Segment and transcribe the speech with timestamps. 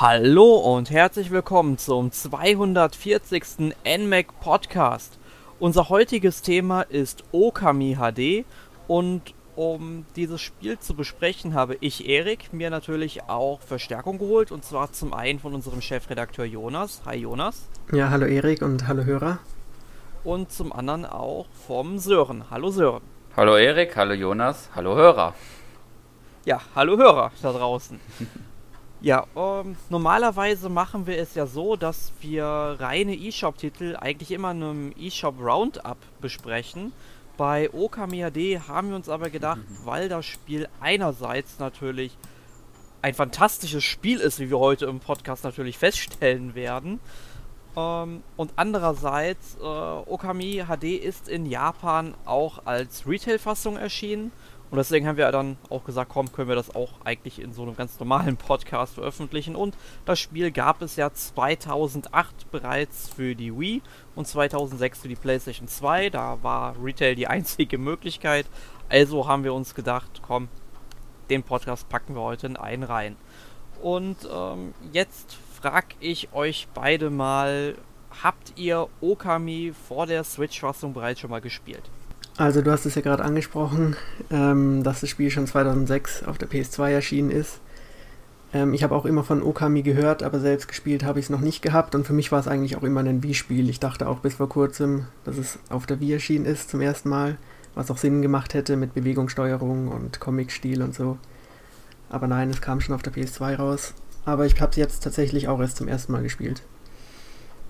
[0.00, 3.74] Hallo und herzlich willkommen zum 240.
[3.84, 5.18] NMAC Podcast.
[5.58, 8.46] Unser heutiges Thema ist Okami HD
[8.88, 14.64] und um dieses Spiel zu besprechen, habe ich, Erik, mir natürlich auch Verstärkung geholt und
[14.64, 17.02] zwar zum einen von unserem Chefredakteur Jonas.
[17.04, 17.68] Hi Jonas.
[17.92, 19.38] Ja, hallo Erik und hallo Hörer.
[20.24, 22.44] Und zum anderen auch vom Sören.
[22.50, 23.02] Hallo Sören.
[23.36, 25.34] Hallo Erik, hallo Jonas, hallo Hörer.
[26.46, 28.00] Ja, hallo Hörer da draußen.
[29.02, 34.50] Ja, um, ähm, normalerweise machen wir es ja so, dass wir reine eShop-Titel eigentlich immer
[34.50, 36.92] in einem eShop Roundup besprechen.
[37.38, 39.86] Bei Okami HD haben wir uns aber gedacht, mhm.
[39.86, 42.16] weil das Spiel einerseits natürlich
[43.00, 47.00] ein fantastisches Spiel ist, wie wir heute im Podcast natürlich feststellen werden,
[47.76, 54.32] ähm, und andererseits, äh, Okami HD ist in Japan auch als Retail-Fassung erschienen
[54.70, 57.62] und deswegen haben wir dann auch gesagt, komm, können wir das auch eigentlich in so
[57.62, 59.56] einem ganz normalen Podcast veröffentlichen.
[59.56, 63.82] Und das Spiel gab es ja 2008 bereits für die Wii
[64.14, 66.10] und 2006 für die PlayStation 2.
[66.10, 68.46] Da war Retail die einzige Möglichkeit.
[68.88, 70.48] Also haben wir uns gedacht, komm,
[71.30, 73.16] den Podcast packen wir heute in einen rein.
[73.82, 77.74] Und ähm, jetzt frag ich euch beide mal,
[78.22, 81.90] habt ihr Okami vor der Switch-Fassung bereits schon mal gespielt?
[82.40, 83.96] Also du hast es ja gerade angesprochen,
[84.30, 87.60] ähm, dass das Spiel schon 2006 auf der PS2 erschienen ist.
[88.54, 91.42] Ähm, ich habe auch immer von Okami gehört, aber selbst gespielt habe ich es noch
[91.42, 93.68] nicht gehabt und für mich war es eigentlich auch immer ein Wii-Spiel.
[93.68, 97.10] Ich dachte auch bis vor kurzem, dass es auf der Wii erschienen ist zum ersten
[97.10, 97.36] Mal,
[97.74, 101.18] was auch Sinn gemacht hätte mit Bewegungssteuerung und Comic-Stil und so.
[102.08, 103.92] Aber nein, es kam schon auf der PS2 raus.
[104.24, 106.62] Aber ich habe es jetzt tatsächlich auch erst zum ersten Mal gespielt.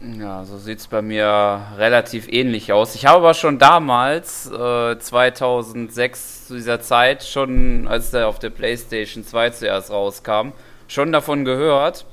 [0.02, 2.94] Ja, so sieht es bei mir relativ ähnlich aus.
[2.94, 8.48] Ich habe aber schon damals, äh, 2006 zu dieser Zeit, schon als der auf der
[8.48, 10.52] PlayStation 2 zuerst rauskam,
[10.88, 12.06] schon davon gehört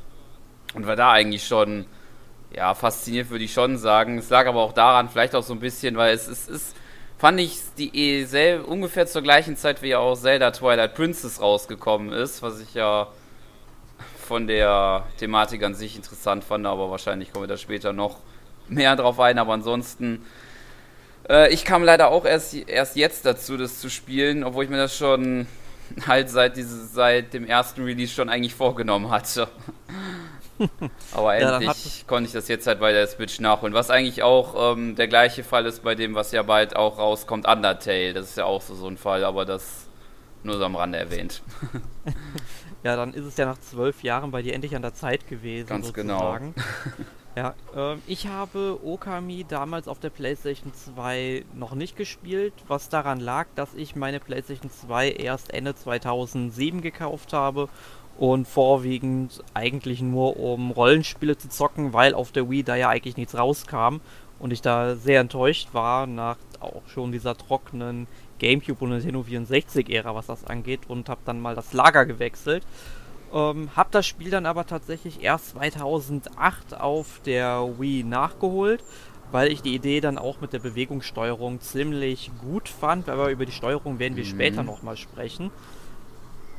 [0.74, 1.86] und war da eigentlich schon,
[2.54, 4.18] ja, fasziniert würde ich schon sagen.
[4.18, 6.76] Es lag aber auch daran, vielleicht auch so ein bisschen, weil es, es ist,
[7.18, 12.42] fand ich, die eh ungefähr zur gleichen Zeit wie auch Zelda Twilight Princess rausgekommen ist,
[12.42, 13.08] was ich ja
[14.28, 18.18] von der Thematik an sich interessant fand, aber wahrscheinlich kommen wir da später noch
[18.68, 19.40] mehr drauf ein.
[19.40, 20.26] Aber ansonsten,
[21.30, 24.78] äh, ich kam leider auch erst, erst jetzt dazu, das zu spielen, obwohl ich mir
[24.78, 25.48] das schon
[26.06, 29.48] halt seit, diese, seit dem ersten Release schon eigentlich vorgenommen hatte.
[31.14, 33.74] Aber endlich ja, konnte ich das jetzt halt bei der Switch nachholen.
[33.74, 37.48] Was eigentlich auch ähm, der gleiche Fall ist bei dem, was ja bald auch rauskommt,
[37.48, 38.14] Undertale.
[38.14, 39.88] Das ist ja auch so, so ein Fall, aber das
[40.44, 41.42] nur so am Rande erwähnt.
[42.88, 45.68] Ja, dann ist es ja nach zwölf Jahren bei dir endlich an der Zeit gewesen.
[45.68, 46.20] Ganz genau.
[46.20, 46.54] sozusagen.
[46.54, 47.10] genau.
[47.36, 53.20] ja, ähm, ich habe Okami damals auf der PlayStation 2 noch nicht gespielt, was daran
[53.20, 57.68] lag, dass ich meine PlayStation 2 erst Ende 2007 gekauft habe
[58.18, 63.18] und vorwiegend eigentlich nur um Rollenspiele zu zocken, weil auf der Wii da ja eigentlich
[63.18, 63.98] nichts rauskam
[64.40, 68.08] und ich da sehr enttäuscht war nach auch schon dieser trockenen
[68.40, 72.64] GameCube und Nintendo 64-Ära, was das angeht, und habe dann mal das Lager gewechselt.
[73.34, 78.84] Ähm, hab das Spiel dann aber tatsächlich erst 2008 auf der Wii nachgeholt,
[79.32, 83.52] weil ich die Idee dann auch mit der Bewegungssteuerung ziemlich gut fand, aber über die
[83.52, 84.30] Steuerung werden wir mhm.
[84.30, 85.52] später nochmal sprechen.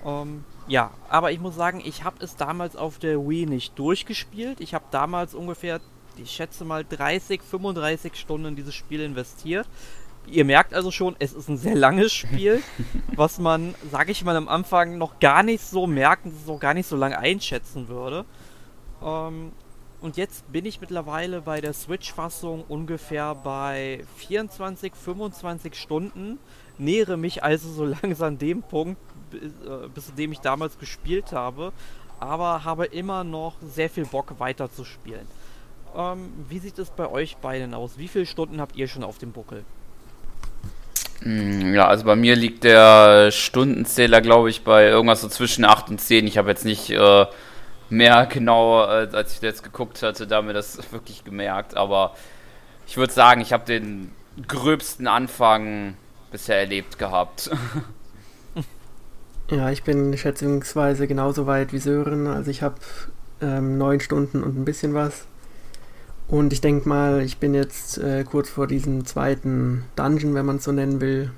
[0.05, 4.61] Ähm, ja, aber ich muss sagen, ich habe es damals auf der Wii nicht durchgespielt.
[4.61, 5.81] Ich habe damals ungefähr,
[6.19, 9.67] ich schätze mal 30, 35 Stunden in dieses Spiel investiert.
[10.31, 12.63] Ihr merkt also schon, es ist ein sehr langes Spiel,
[13.17, 16.87] was man, sage ich mal, am Anfang noch gar nicht so merken, so gar nicht
[16.87, 18.25] so lange einschätzen würde.
[19.03, 19.53] Ähm,
[20.01, 26.39] und jetzt bin ich mittlerweile bei der Switch-Fassung ungefähr bei 24, 25 Stunden.
[26.79, 29.01] Nähere mich also so langsam dem Punkt,
[29.31, 31.73] bis, äh, bis zu dem ich damals gespielt habe.
[32.21, 35.27] Aber habe immer noch sehr viel Bock weiter zu spielen.
[35.97, 37.99] Ähm, wie sieht es bei euch beiden aus?
[37.99, 39.65] Wie viele Stunden habt ihr schon auf dem Buckel?
[41.23, 45.91] Hm, ja, also bei mir liegt der Stundenzähler, glaube ich, bei irgendwas so zwischen 8
[45.91, 46.27] und 10.
[46.27, 47.27] Ich habe jetzt nicht äh,
[47.91, 51.77] mehr genau, äh, als ich jetzt geguckt hatte, da mir das wirklich gemerkt.
[51.77, 52.15] Aber
[52.87, 54.13] ich würde sagen, ich habe den
[54.47, 55.95] gröbsten Anfang
[56.31, 57.51] bisher erlebt gehabt.
[59.51, 62.27] Ja, ich bin schätzungsweise genauso weit wie Sören.
[62.27, 62.77] Also ich habe
[63.41, 65.25] ähm, neun Stunden und ein bisschen was.
[66.29, 70.57] Und ich denke mal, ich bin jetzt äh, kurz vor diesem zweiten Dungeon, wenn man
[70.57, 71.31] es so nennen will.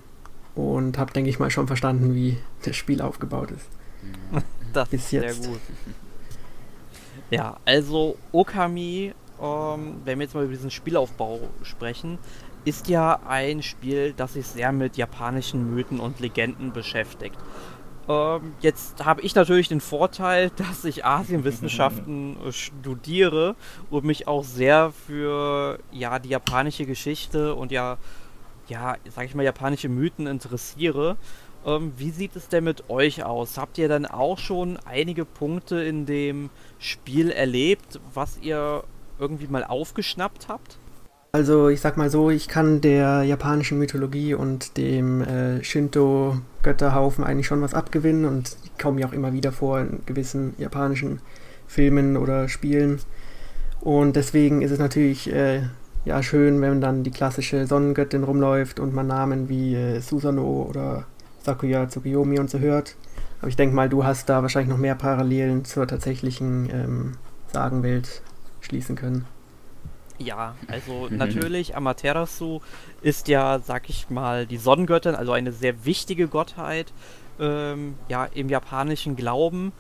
[0.56, 3.66] Und habe, denke ich mal, schon verstanden, wie das Spiel aufgebaut ist.
[4.72, 5.42] Das Bis ist jetzt.
[5.42, 5.60] sehr gut.
[7.28, 12.18] Ja, also Okami, ähm, wenn wir jetzt mal über diesen Spielaufbau sprechen,
[12.64, 17.36] ist ja ein Spiel, das sich sehr mit japanischen Mythen und Legenden beschäftigt.
[18.10, 23.54] Ähm, jetzt habe ich natürlich den Vorteil, dass ich Asienwissenschaften studiere
[23.88, 27.98] und mich auch sehr für ja die japanische Geschichte und ja
[28.68, 31.16] ja sag ich mal japanische Mythen interessiere.
[31.64, 33.58] Ähm, wie sieht es denn mit euch aus?
[33.58, 38.82] Habt ihr dann auch schon einige Punkte in dem Spiel erlebt, was ihr
[39.18, 40.78] irgendwie mal aufgeschnappt habt?
[41.32, 47.46] Also ich sag mal so, ich kann der japanischen Mythologie und dem äh, Shinto-Götterhaufen eigentlich
[47.46, 51.20] schon was abgewinnen und komme mir auch immer wieder vor in gewissen japanischen
[51.68, 52.98] Filmen oder Spielen.
[53.80, 55.62] Und deswegen ist es natürlich äh,
[56.04, 61.04] ja schön, wenn dann die klassische Sonnengöttin rumläuft und man Namen wie äh, Susano oder
[61.44, 62.96] Sakuya Tsukiyomi und so hört.
[63.38, 67.12] Aber ich denke mal, du hast da wahrscheinlich noch mehr Parallelen zur tatsächlichen ähm,
[67.52, 68.20] Sagenwelt
[68.60, 69.26] schließen können.
[70.22, 72.60] Ja, also natürlich, Amaterasu
[73.00, 76.92] ist ja, sag ich mal, die Sonnengöttin, also eine sehr wichtige Gottheit
[77.40, 79.72] ähm, ja, im japanischen Glauben.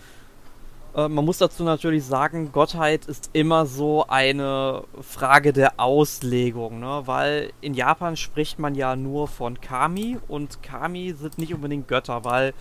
[0.96, 7.02] Äh, man muss dazu natürlich sagen, Gottheit ist immer so eine Frage der Auslegung, ne?
[7.04, 12.24] weil in Japan spricht man ja nur von Kami und Kami sind nicht unbedingt Götter,
[12.24, 12.54] weil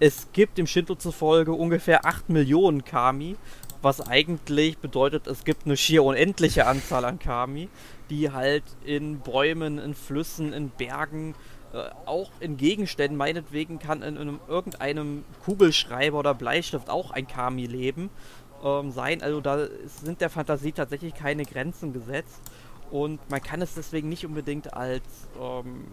[0.00, 3.36] es gibt dem Shinto zufolge ungefähr 8 Millionen Kami
[3.82, 7.68] was eigentlich bedeutet, es gibt eine schier unendliche Anzahl an Kami,
[8.10, 11.34] die halt in Bäumen, in Flüssen, in Bergen,
[11.72, 17.66] äh, auch in Gegenständen, meinetwegen kann in, in, irgendeinem Kugelschreiber oder Bleistift auch ein Kami
[17.66, 18.10] leben,
[18.64, 19.22] ähm, sein.
[19.22, 19.68] Also da
[20.02, 22.40] sind der Fantasie tatsächlich keine Grenzen gesetzt
[22.90, 25.04] und man kann es deswegen nicht unbedingt als
[25.40, 25.84] ähm,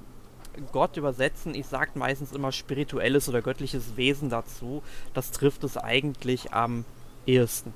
[0.72, 1.54] Gott übersetzen.
[1.54, 4.82] Ich sage meistens immer spirituelles oder göttliches Wesen dazu.
[5.14, 6.86] Das trifft es eigentlich am
[7.26, 7.74] ehesten.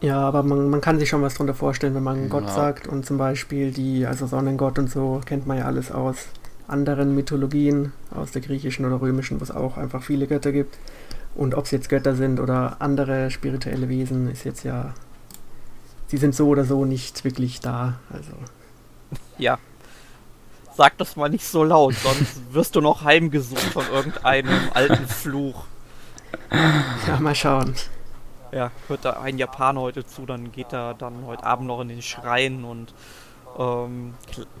[0.00, 2.28] Ja, aber man, man kann sich schon was drunter vorstellen, wenn man ja.
[2.28, 6.26] Gott sagt und zum Beispiel die, also Sonnengott und so, kennt man ja alles aus
[6.68, 10.78] anderen Mythologien, aus der griechischen oder römischen, wo es auch einfach viele Götter gibt.
[11.34, 14.94] Und ob es jetzt Götter sind oder andere spirituelle Wesen, ist jetzt ja.
[16.06, 17.98] Sie sind so oder so nicht wirklich da.
[18.10, 18.32] Also.
[19.36, 19.58] Ja.
[20.76, 25.64] Sag das mal nicht so laut, sonst wirst du noch heimgesucht von irgendeinem alten Fluch.
[27.06, 27.74] Ja, mal schauen.
[28.52, 31.88] Ja, hört da ein Japaner heute zu, dann geht er dann heute Abend noch in
[31.88, 32.94] den Schrein und
[33.58, 34.14] ähm,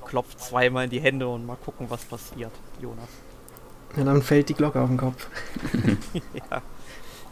[0.04, 3.08] klopft zweimal in die Hände und mal gucken, was passiert, Jonas.
[3.96, 5.28] Ja, dann fällt die Glocke auf den Kopf.
[6.34, 6.62] ja.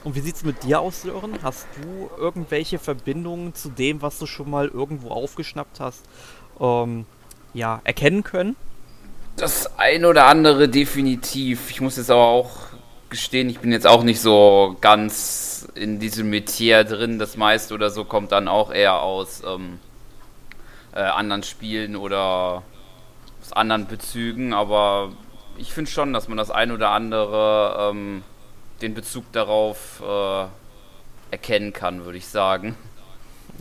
[0.05, 1.39] Und wie sieht's mit dir aus, Sören?
[1.43, 6.05] Hast du irgendwelche Verbindungen zu dem, was du schon mal irgendwo aufgeschnappt hast,
[6.61, 7.07] ähm,
[7.53, 8.57] ja, erkennen können?
[9.37, 11.71] Das ein oder andere definitiv.
[11.71, 12.51] Ich muss jetzt aber auch
[13.17, 17.19] gestehen, ich bin jetzt auch nicht so ganz in diesem Metier drin.
[17.19, 19.79] Das meiste oder so kommt dann auch eher aus ähm,
[20.93, 22.63] äh, anderen Spielen oder
[23.41, 24.53] aus anderen Bezügen.
[24.53, 25.13] Aber
[25.57, 28.23] ich finde schon, dass man das ein oder andere, ähm,
[28.83, 30.45] den Bezug darauf äh,
[31.31, 32.77] erkennen kann, würde ich sagen.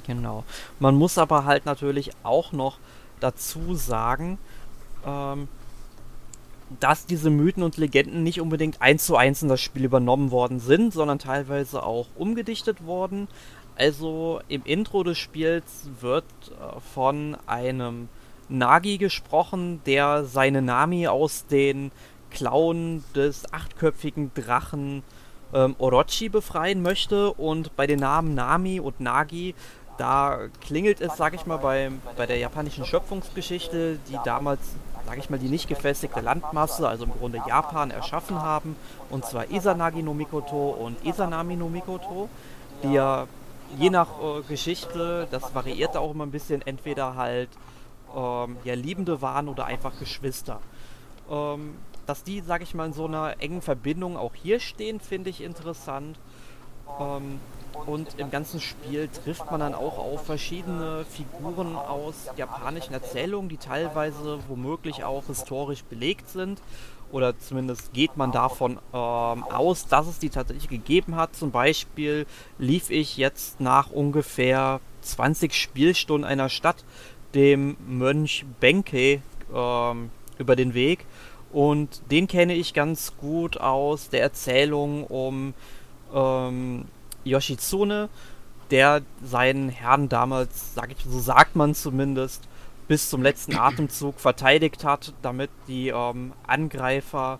[0.05, 0.43] Genau.
[0.79, 2.77] Man muss aber halt natürlich auch noch
[3.21, 4.37] dazu sagen,
[5.05, 5.47] ähm,
[6.79, 10.59] dass diese Mythen und Legenden nicht unbedingt eins zu eins in das Spiel übernommen worden
[10.59, 13.27] sind, sondern teilweise auch umgedichtet worden.
[13.75, 18.09] Also im Intro des Spiels wird äh, von einem
[18.47, 21.91] Nagi gesprochen, der seine Nami aus den
[22.29, 25.03] Klauen des achtköpfigen Drachen
[25.53, 27.33] ähm, Orochi befreien möchte.
[27.33, 29.55] Und bei den Namen Nami und Nagi,
[29.97, 34.61] da klingelt es, sag ich mal, bei, bei der japanischen Schöpfungsgeschichte, die damals
[35.05, 38.75] sage ich mal, die nicht gefestigte Landmasse, also im Grunde Japan, erschaffen haben.
[39.09, 42.29] Und zwar Izanagi no Mikoto und Izanami no Mikoto,
[42.83, 43.27] die ja
[43.77, 47.49] je nach äh, Geschichte, das variiert auch immer ein bisschen, entweder halt
[48.15, 50.59] ähm, ja, Liebende waren oder einfach Geschwister.
[51.29, 55.29] Ähm, dass die, sage ich mal, in so einer engen Verbindung auch hier stehen, finde
[55.29, 56.19] ich interessant.
[56.99, 57.39] Ähm,
[57.85, 63.57] und im ganzen Spiel trifft man dann auch auf verschiedene Figuren aus japanischen Erzählungen, die
[63.57, 66.61] teilweise womöglich auch historisch belegt sind.
[67.11, 71.35] Oder zumindest geht man davon ähm, aus, dass es die tatsächlich gegeben hat.
[71.35, 72.25] Zum Beispiel
[72.57, 76.83] lief ich jetzt nach ungefähr 20 Spielstunden einer Stadt
[77.35, 79.21] dem Mönch Benkei
[79.53, 81.05] ähm, über den Weg.
[81.53, 85.53] Und den kenne ich ganz gut aus der Erzählung um
[86.13, 86.85] ähm,
[87.23, 88.09] Yoshitsune,
[88.71, 92.47] der seinen Herrn damals, sag ich, so sagt man zumindest,
[92.87, 97.39] bis zum letzten Atemzug verteidigt hat, damit die ähm, Angreifer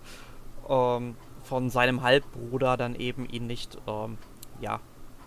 [0.70, 4.18] ähm, von seinem Halbbruder dann eben ihn nicht ähm,
[4.60, 4.80] ja,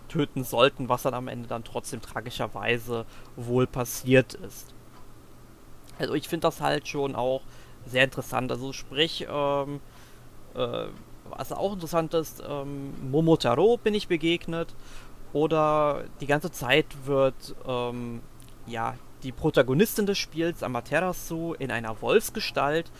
[0.09, 3.05] töten sollten, was dann am Ende dann trotzdem tragischerweise
[3.35, 4.73] wohl passiert ist.
[5.97, 7.41] Also ich finde das halt schon auch
[7.85, 8.51] sehr interessant.
[8.51, 9.79] Also sprich, ähm,
[10.55, 10.85] äh,
[11.35, 14.73] was auch interessant ist, ähm, Momotaro bin ich begegnet.
[15.31, 18.21] Oder die ganze Zeit wird ähm,
[18.65, 22.91] ja die Protagonistin des Spiels, Amaterasu, in einer Wolfsgestalt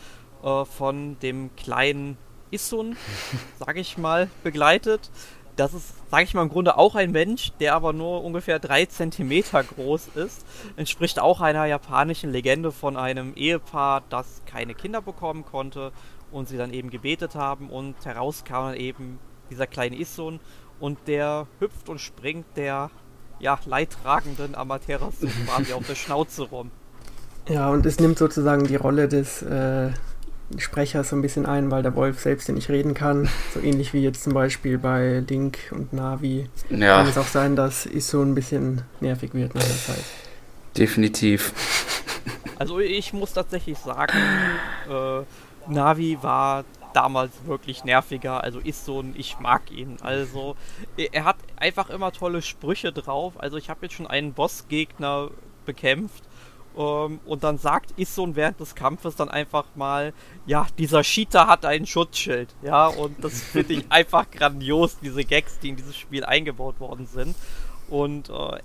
[0.42, 2.16] äh, von dem kleinen
[2.50, 2.96] Isun,
[3.58, 5.10] sag ich mal, begleitet.
[5.56, 8.86] Das ist, sag ich mal, im Grunde auch ein Mensch, der aber nur ungefähr drei
[8.86, 10.46] Zentimeter groß ist.
[10.76, 15.92] Entspricht auch einer japanischen Legende von einem Ehepaar, das keine Kinder bekommen konnte
[16.32, 19.18] und sie dann eben gebetet haben und heraus kam dann eben
[19.50, 20.40] dieser kleine Isun
[20.78, 22.90] und der hüpft und springt der
[23.40, 26.70] ja, leidtragenden Amaterasu quasi auf der Schnauze rum.
[27.48, 29.90] Ja, und es nimmt sozusagen die Rolle des äh,
[30.56, 33.28] Sprechers so ein bisschen ein, weil der Wolf selbst ja nicht reden kann.
[33.54, 36.48] So ähnlich wie jetzt zum Beispiel bei Link und Navi.
[36.68, 36.98] Ja.
[36.98, 40.04] Kann es auch sein, dass Iso ein bisschen nervig wird nach der Zeit.
[40.76, 41.52] Definitiv.
[42.58, 44.18] Also ich muss tatsächlich sagen,
[44.88, 45.22] äh,
[45.70, 48.42] Navi war damals wirklich nerviger.
[48.42, 49.96] Also ist so ein, ich mag ihn.
[50.00, 50.56] Also
[50.96, 53.34] er hat einfach immer tolle Sprüche drauf.
[53.38, 55.30] Also ich habe jetzt schon einen Bossgegner
[55.64, 56.24] bekämpft.
[56.76, 60.12] Ähm, und dann sagt Issun während des Kampfes dann einfach mal,
[60.46, 62.54] ja, dieser Cheater hat ein Schutzschild.
[62.62, 67.06] Ja, und das finde ich einfach grandios, diese Gags, die in dieses Spiel eingebaut worden
[67.06, 67.34] sind.
[67.88, 68.56] Und uh,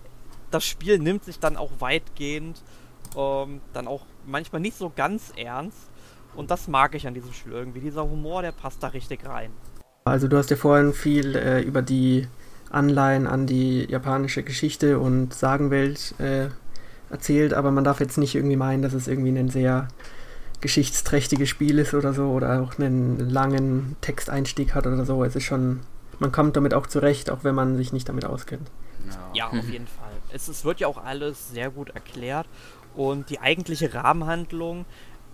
[0.51, 2.61] das Spiel nimmt sich dann auch weitgehend
[3.15, 5.89] ähm, dann auch manchmal nicht so ganz ernst.
[6.35, 7.79] Und das mag ich an diesem Spiel irgendwie.
[7.79, 9.51] Dieser Humor, der passt da richtig rein.
[10.05, 12.27] Also du hast ja vorhin viel äh, über die
[12.69, 16.49] Anleihen an die japanische Geschichte und Sagenwelt äh,
[17.09, 19.87] erzählt, aber man darf jetzt nicht irgendwie meinen, dass es irgendwie ein sehr
[20.61, 25.23] geschichtsträchtiges Spiel ist oder so oder auch einen langen Texteinstieg hat oder so.
[25.23, 25.81] Es ist schon,
[26.19, 28.69] man kommt damit auch zurecht, auch wenn man sich nicht damit auskennt.
[29.33, 30.11] Ja, auf jeden Fall.
[30.31, 32.47] Es, es wird ja auch alles sehr gut erklärt
[32.95, 34.85] und die eigentliche Rahmenhandlung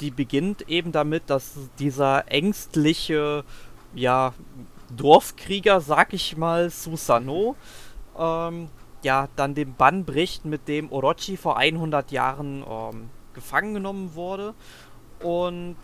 [0.01, 3.43] die beginnt eben damit, dass dieser ängstliche,
[3.93, 4.33] ja,
[4.95, 7.55] Dorfkrieger, sag ich mal, Susano,
[8.17, 8.69] ähm,
[9.03, 14.53] ja, dann den Bann bricht, mit dem Orochi vor 100 Jahren ähm, gefangen genommen wurde.
[15.21, 15.77] Und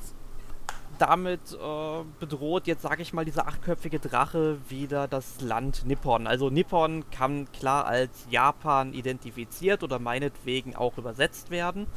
[0.98, 6.28] damit äh, bedroht jetzt, sag ich mal, dieser achtköpfige Drache wieder das Land Nippon.
[6.28, 11.88] Also Nippon kann klar als Japan identifiziert oder meinetwegen auch übersetzt werden.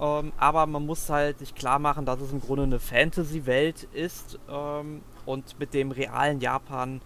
[0.00, 4.38] Ähm, aber man muss halt sich klar machen, dass es im Grunde eine Fantasy-Welt ist
[4.50, 7.02] ähm, und mit dem realen Japan,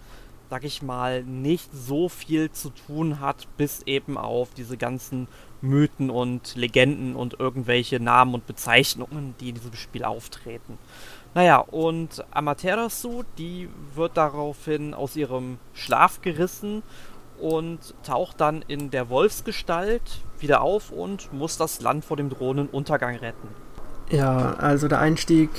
[0.49, 5.27] sag ich mal, nicht so viel zu tun hat, bis eben auf diese ganzen
[5.61, 10.79] Mythen und Legenden und irgendwelche Namen und Bezeichnungen, die in diesem Spiel auftreten.
[11.35, 16.85] Naja, und Amaterasu, die wird daraufhin aus ihrem Schlaf gerissen
[17.41, 20.03] und taucht dann in der Wolfsgestalt
[20.39, 23.49] wieder auf und muss das Land vor dem drohenden Untergang retten.
[24.11, 25.51] Ja, also der Einstieg,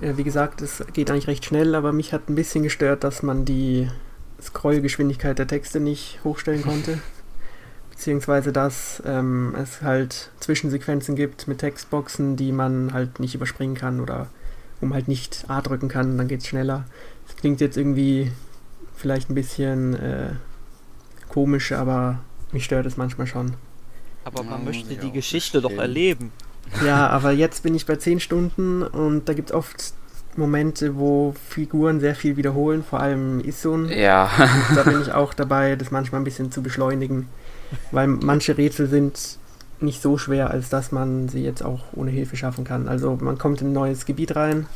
[0.00, 3.44] wie gesagt, es geht eigentlich recht schnell, aber mich hat ein bisschen gestört, dass man
[3.44, 3.88] die
[4.40, 6.98] Scrollgeschwindigkeit der Texte nicht hochstellen konnte.
[7.90, 14.00] Beziehungsweise, dass ähm, es halt Zwischensequenzen gibt mit Textboxen, die man halt nicht überspringen kann
[14.00, 14.26] oder
[14.80, 16.84] man halt nicht A drücken kann, dann geht es schneller.
[17.26, 18.32] Das klingt jetzt irgendwie
[18.96, 20.30] vielleicht ein bisschen äh,
[21.32, 22.20] komisch, aber
[22.52, 23.54] mich stört es manchmal schon.
[24.24, 26.32] Aber man ja, möchte die Geschichte doch erleben.
[26.84, 29.94] Ja, aber jetzt bin ich bei 10 Stunden und da gibt es oft
[30.36, 33.88] Momente, wo Figuren sehr viel wiederholen, vor allem Isun.
[33.88, 34.30] Ja.
[34.74, 37.28] da bin ich auch dabei, das manchmal ein bisschen zu beschleunigen,
[37.90, 39.38] weil manche Rätsel sind
[39.80, 42.88] nicht so schwer, als dass man sie jetzt auch ohne Hilfe schaffen kann.
[42.88, 44.66] Also man kommt in ein neues Gebiet rein,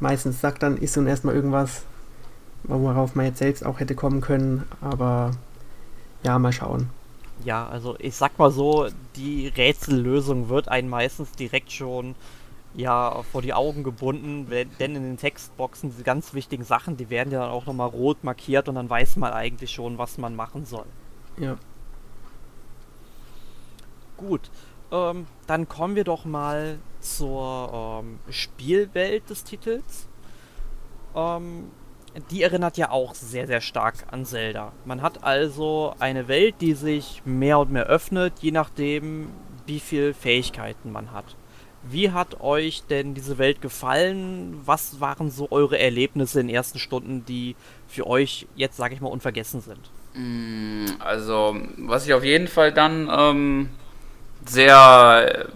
[0.00, 1.82] meistens sagt dann Isun erstmal irgendwas,
[2.64, 5.32] worauf man jetzt selbst auch hätte kommen können, aber
[6.22, 6.90] ja, mal schauen.
[7.44, 12.14] Ja, also ich sag mal so, die Rätsellösung wird einen meistens direkt schon
[12.74, 17.32] ja vor die Augen gebunden, denn in den Textboxen diese ganz wichtigen Sachen, die werden
[17.32, 20.66] ja dann auch nochmal rot markiert und dann weiß man eigentlich schon, was man machen
[20.66, 20.86] soll.
[21.38, 21.56] Ja.
[24.16, 24.50] Gut,
[24.90, 30.06] ähm, dann kommen wir doch mal zur ähm, Spielwelt des Titels.
[31.14, 31.70] Ähm,
[32.30, 34.72] die erinnert ja auch sehr, sehr stark an Zelda.
[34.84, 39.30] Man hat also eine Welt, die sich mehr und mehr öffnet, je nachdem,
[39.66, 41.36] wie viel Fähigkeiten man hat.
[41.88, 44.60] Wie hat euch denn diese Welt gefallen?
[44.64, 47.54] Was waren so eure Erlebnisse in den ersten Stunden, die
[47.86, 49.90] für euch jetzt, sage ich mal, unvergessen sind?
[50.14, 53.68] Mm, also, was ich auf jeden Fall dann ähm,
[54.46, 55.48] sehr,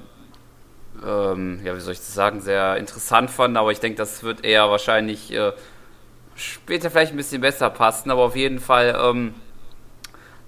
[1.04, 4.44] ähm, ja, wie soll ich das sagen, sehr interessant fand, aber ich denke, das wird
[4.44, 5.52] eher wahrscheinlich äh,
[6.40, 9.34] später vielleicht ein bisschen besser passen, aber auf jeden Fall, ähm,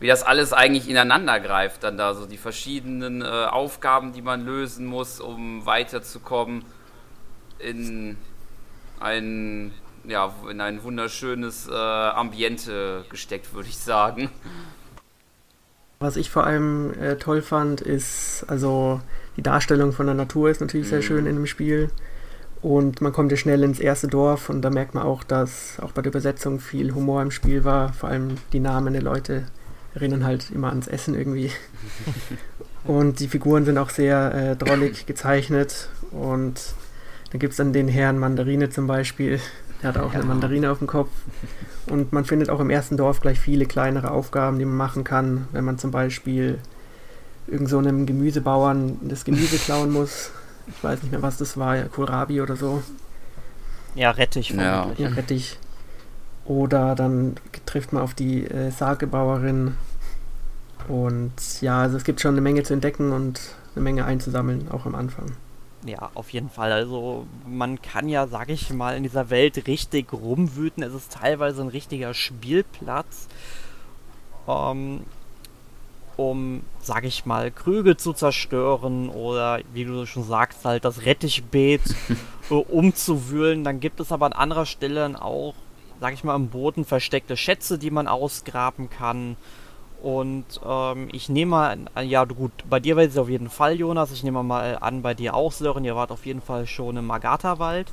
[0.01, 4.45] wie das alles eigentlich ineinander greift, dann da so die verschiedenen äh, Aufgaben, die man
[4.45, 6.65] lösen muss, um weiterzukommen
[7.59, 8.17] in
[9.01, 9.73] ein
[10.05, 14.31] ja, in ein wunderschönes äh, Ambiente gesteckt, würde ich sagen.
[16.01, 19.01] Was ich vor allem äh, toll fand, ist, also
[19.37, 20.91] die Darstellung von der Natur ist natürlich mhm.
[20.91, 21.91] sehr schön in dem Spiel.
[22.63, 25.91] Und man kommt ja schnell ins erste Dorf und da merkt man auch, dass auch
[25.91, 27.93] bei der Übersetzung viel Humor im Spiel war.
[27.93, 29.45] Vor allem die Namen der Leute
[29.95, 31.51] erinnern halt immer ans Essen irgendwie.
[32.85, 35.89] und die Figuren sind auch sehr äh, drollig gezeichnet.
[36.13, 36.75] Und
[37.33, 39.41] dann gibt es dann den Herrn Mandarine zum Beispiel,
[39.83, 40.21] der hat auch ja.
[40.21, 41.11] eine Mandarine auf dem Kopf.
[41.87, 45.49] Und man findet auch im ersten Dorf gleich viele kleinere Aufgaben, die man machen kann,
[45.51, 46.59] wenn man zum Beispiel
[47.49, 50.31] irgend so einem Gemüsebauern das Gemüse klauen muss.
[50.69, 52.83] Ich weiß nicht mehr, was das war, ja, Kohlrabi oder so.
[53.95, 54.51] Ja, Rettich.
[54.51, 54.91] Ja.
[54.97, 55.59] ja, Rettich.
[56.45, 59.75] Oder dann trifft man auf die äh, Sargebauerin.
[60.89, 63.41] Und ja, also es gibt schon eine Menge zu entdecken und
[63.75, 65.33] eine Menge einzusammeln, auch am Anfang.
[65.85, 66.73] Ja, auf jeden Fall.
[66.73, 70.83] Also man kann ja, sag ich mal, in dieser Welt richtig rumwüten.
[70.83, 73.29] Es ist teilweise ein richtiger Spielplatz,
[74.49, 75.03] ähm,
[76.17, 81.83] um, sag ich mal, Krüge zu zerstören oder, wie du schon sagst, halt das Rettichbeet
[82.51, 83.65] äh, umzuwühlen.
[83.65, 85.55] Dann gibt es aber an anderer Stelle auch,
[86.01, 89.37] sag ich mal, im Boden versteckte Schätze, die man ausgraben kann.
[90.03, 94.11] Und ähm, ich nehme mal, ja gut, bei dir war es auf jeden Fall, Jonas.
[94.11, 95.85] Ich nehme mal an, bei dir auch, Sören.
[95.85, 97.93] Ihr wart auf jeden Fall schon im Magatha-Wald.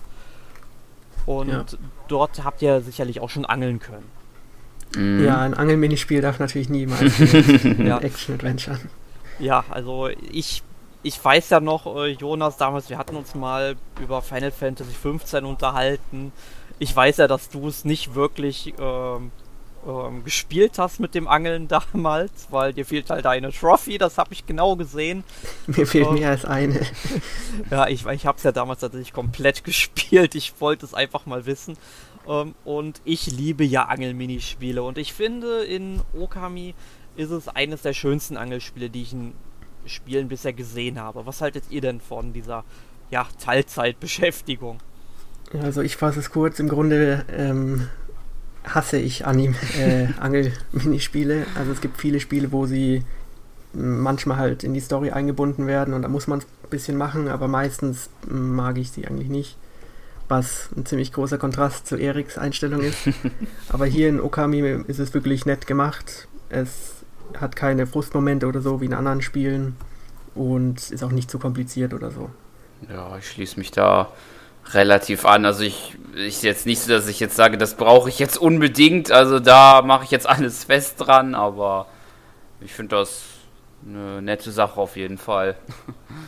[1.28, 1.66] Und ja.
[2.08, 4.19] dort habt ihr sicherlich auch schon angeln können.
[4.96, 5.24] Mhm.
[5.26, 7.20] Ja, ein Angelminispiel darf natürlich niemals
[7.78, 8.00] ja.
[8.00, 8.80] Action-Adventure.
[9.40, 10.64] Ja, also ich,
[11.04, 15.46] ich weiß ja noch, äh, Jonas, damals, wir hatten uns mal über Final Fantasy 15
[15.46, 16.32] unterhalten.
[16.80, 19.32] Ich weiß ja, dass du es nicht wirklich ähm,
[19.88, 24.34] ähm, gespielt hast mit dem Angeln damals, weil dir fehlt halt eine Trophy, das habe
[24.34, 25.24] ich genau gesehen.
[25.68, 26.82] Mir fehlt ähm, mehr als eine.
[27.72, 31.46] ja, ich, ich habe es ja damals tatsächlich komplett gespielt, ich wollte es einfach mal
[31.46, 31.78] wissen.
[32.30, 36.76] Ähm, und ich liebe ja Angelminispiele und ich finde, in Okami
[37.18, 39.34] ist es eines der schönsten Angelspiele, die ich in
[39.86, 41.26] Spielen bisher gesehen habe.
[41.26, 42.64] Was haltet ihr denn von dieser
[43.10, 44.78] ja, Teilzeitbeschäftigung?
[45.64, 46.60] Also ich fasse es kurz.
[46.60, 47.88] Im Grunde ähm,
[48.64, 51.48] hasse ich Anim äh, Angel-Minispiele.
[51.56, 53.04] Also es gibt viele Spiele, wo sie
[53.74, 57.48] manchmal halt in die Story eingebunden werden und da muss man ein bisschen machen, aber
[57.48, 59.58] meistens mag ich sie eigentlich nicht.
[60.30, 63.10] Was ein ziemlich großer Kontrast zu Eriks Einstellung ist.
[63.70, 66.28] aber hier in Okami ist es wirklich nett gemacht.
[66.50, 67.04] Es
[67.38, 69.76] hat keine Frustmomente oder so wie in anderen Spielen
[70.36, 72.30] und ist auch nicht zu kompliziert oder so.
[72.90, 74.12] Ja, ich schließe mich da
[74.74, 75.46] relativ an.
[75.46, 79.12] Also ich, ich jetzt nicht so, dass ich jetzt sage, das brauche ich jetzt unbedingt.
[79.12, 81.88] Also da mache ich jetzt alles fest dran, aber
[82.62, 83.24] ich finde das
[83.86, 85.56] eine nette Sache auf jeden Fall.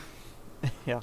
[0.86, 1.00] ja.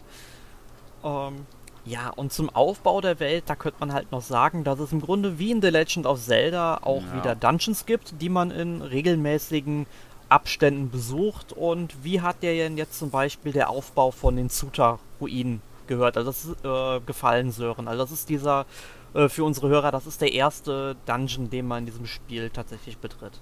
[1.04, 1.46] Ähm,
[1.88, 5.00] ja, und zum Aufbau der Welt, da könnte man halt noch sagen, dass es im
[5.00, 7.16] Grunde wie in The Legend of Zelda auch ja.
[7.16, 9.86] wieder Dungeons gibt, die man in regelmäßigen
[10.28, 11.52] Abständen besucht.
[11.52, 16.16] Und wie hat der denn jetzt zum Beispiel der Aufbau von den Zuta-Ruinen gehört.
[16.16, 17.88] Also das ist äh, gefallen, Sören.
[17.88, 18.66] Also das ist dieser,
[19.14, 22.98] äh, für unsere Hörer, das ist der erste Dungeon, den man in diesem Spiel tatsächlich
[22.98, 23.40] betritt.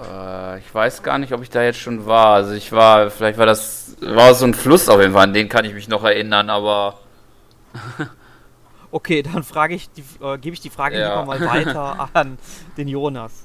[0.00, 2.34] Äh, ich weiß gar nicht, ob ich da jetzt schon war.
[2.34, 5.48] Also ich war, vielleicht war das, war so ein Fluss auf jeden Fall, an den
[5.48, 6.98] kann ich mich noch erinnern, aber...
[8.90, 9.88] okay, dann frage ich,
[10.20, 11.20] äh, gebe ich die Frage ja.
[11.20, 12.38] lieber mal weiter an
[12.76, 13.44] den Jonas.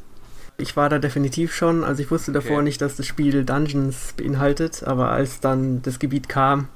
[0.58, 2.64] Ich war da definitiv schon, also ich wusste davor okay.
[2.64, 6.68] nicht, dass das Spiel Dungeons beinhaltet, aber als dann das Gebiet kam,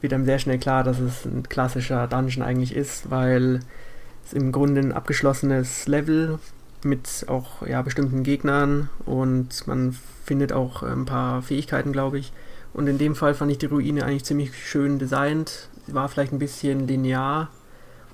[0.00, 3.60] wird einem sehr schnell klar, dass es ein klassischer Dungeon eigentlich ist, weil
[4.24, 6.38] es im Grunde ein abgeschlossenes Level
[6.84, 12.32] mit auch ja, bestimmten Gegnern und man findet auch ein paar Fähigkeiten, glaube ich.
[12.72, 15.68] Und in dem Fall fand ich die Ruine eigentlich ziemlich schön designt.
[15.92, 17.48] War vielleicht ein bisschen linear.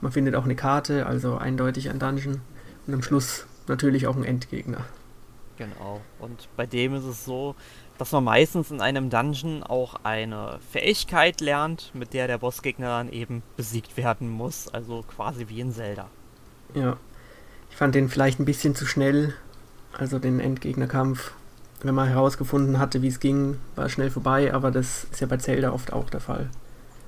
[0.00, 2.40] Man findet auch eine Karte, also eindeutig ein Dungeon.
[2.86, 4.84] Und am Schluss natürlich auch ein Endgegner.
[5.56, 6.00] Genau.
[6.20, 7.56] Und bei dem ist es so,
[7.98, 13.10] dass man meistens in einem Dungeon auch eine Fähigkeit lernt, mit der der Bossgegner dann
[13.10, 14.68] eben besiegt werden muss.
[14.68, 16.08] Also quasi wie in Zelda.
[16.74, 16.96] Ja.
[17.70, 19.34] Ich fand den vielleicht ein bisschen zu schnell.
[19.96, 21.32] Also den Endgegnerkampf.
[21.82, 25.26] Wenn man herausgefunden hatte, wie es ging, war es schnell vorbei, aber das ist ja
[25.26, 26.50] bei Zelda oft auch der Fall.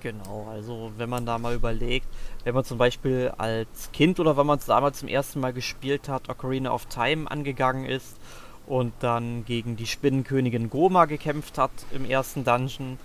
[0.00, 2.06] Genau, also wenn man da mal überlegt,
[2.44, 6.08] wenn man zum Beispiel als Kind oder wenn man es damals zum ersten Mal gespielt
[6.08, 8.16] hat, Ocarina of Time angegangen ist
[8.66, 12.98] und dann gegen die Spinnenkönigin Goma gekämpft hat im ersten Dungeon.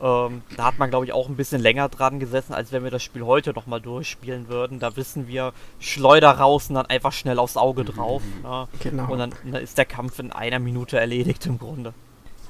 [0.00, 2.90] Ähm, da hat man, glaube ich, auch ein bisschen länger dran gesessen, als wenn wir
[2.90, 4.78] das Spiel heute nochmal durchspielen würden.
[4.78, 8.22] Da wissen wir, Schleuder raus und dann einfach schnell aufs Auge drauf.
[8.42, 8.68] Ne?
[8.80, 9.10] Genau.
[9.10, 11.94] Und dann, dann, ist der Kampf in einer Minute erledigt im Grunde.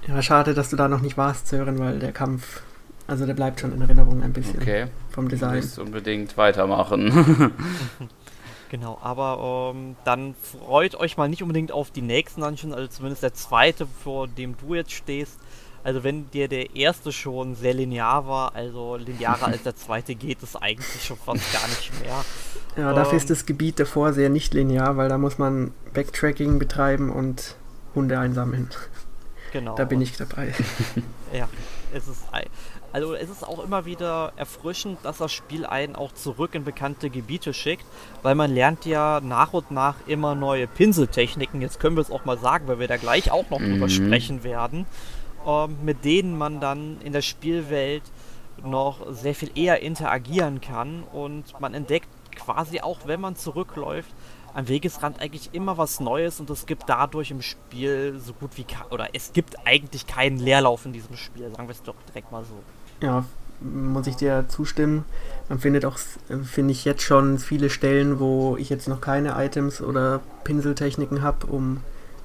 [0.06, 2.62] Ja, schade, dass du da noch nicht warst, Sören, weil der Kampf,
[3.08, 4.86] also der bleibt schon in Erinnerung ein bisschen okay.
[5.10, 5.66] vom Design.
[5.74, 7.52] Du unbedingt weitermachen.
[8.70, 13.22] Genau, aber ähm, dann freut euch mal nicht unbedingt auf die nächsten Dungeons, also zumindest
[13.22, 15.38] der zweite, vor dem du jetzt stehst.
[15.84, 20.42] Also wenn dir der erste schon sehr linear war, also linearer als der zweite geht
[20.42, 22.24] es eigentlich schon fast gar nicht mehr.
[22.76, 26.60] Ja, dafür ähm, ist das Gebiet davor sehr nicht linear, weil da muss man Backtracking
[26.60, 27.56] betreiben und
[27.94, 28.68] Hunde einsammeln.
[29.52, 29.74] Genau.
[29.74, 30.54] Da bin ich dabei.
[31.32, 31.48] ja,
[31.92, 32.22] es ist
[32.92, 37.10] also es ist auch immer wieder erfrischend, dass das Spiel einen auch zurück in bekannte
[37.10, 37.84] Gebiete schickt,
[38.22, 41.60] weil man lernt ja nach und nach immer neue Pinseltechniken.
[41.60, 43.72] Jetzt können wir es auch mal sagen, weil wir da gleich auch noch mhm.
[43.72, 44.86] drüber sprechen werden,
[45.46, 48.02] ähm, mit denen man dann in der Spielwelt
[48.64, 54.10] noch sehr viel eher interagieren kann und man entdeckt quasi auch, wenn man zurückläuft,
[54.54, 58.64] am Wegesrand eigentlich immer was Neues und es gibt dadurch im Spiel so gut wie
[58.90, 62.44] oder es gibt eigentlich keinen Leerlauf in diesem Spiel, sagen wir es doch direkt mal
[62.44, 62.54] so.
[63.00, 63.24] Ja,
[63.60, 65.04] muss ich dir zustimmen.
[65.48, 65.98] Man findet auch,
[66.44, 71.46] finde ich jetzt schon viele Stellen, wo ich jetzt noch keine Items oder Pinseltechniken habe,
[71.46, 71.80] um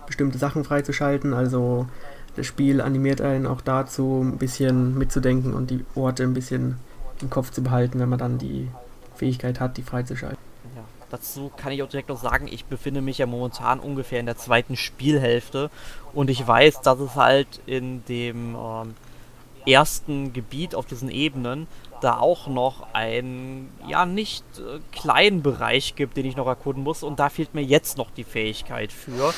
[0.06, 1.34] bestimmte Sachen freizuschalten.
[1.34, 1.88] Also
[2.36, 6.78] das Spiel animiert einen auch dazu, ein bisschen mitzudenken und die Orte ein bisschen
[7.22, 8.70] im Kopf zu behalten, wenn man dann die
[9.16, 10.38] Fähigkeit hat, die freizuschalten.
[10.76, 14.26] Ja, dazu kann ich auch direkt noch sagen, ich befinde mich ja momentan ungefähr in
[14.26, 15.70] der zweiten Spielhälfte
[16.14, 18.96] und ich weiß, dass es halt in dem ähm,
[19.66, 21.68] ersten Gebiet auf diesen Ebenen
[22.02, 27.02] da auch noch einen, ja, nicht äh, kleinen Bereich gibt, den ich noch erkunden muss.
[27.02, 29.34] Und da fehlt mir jetzt noch die Fähigkeit für.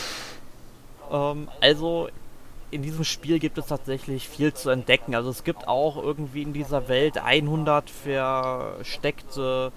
[1.12, 2.10] Ähm, also
[2.72, 5.14] in diesem Spiel gibt es tatsächlich viel zu entdecken.
[5.14, 9.72] Also es gibt auch irgendwie in dieser Welt 100 versteckte,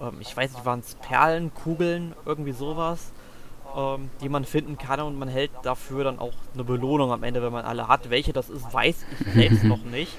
[0.00, 3.12] ähm, ich weiß nicht, waren es Perlen, Kugeln, irgendwie sowas
[3.76, 7.42] ähm, die man finden kann und man hält dafür dann auch eine Belohnung am Ende,
[7.42, 8.10] wenn man alle hat.
[8.10, 10.16] Welche das ist, weiß ich selbst noch nicht.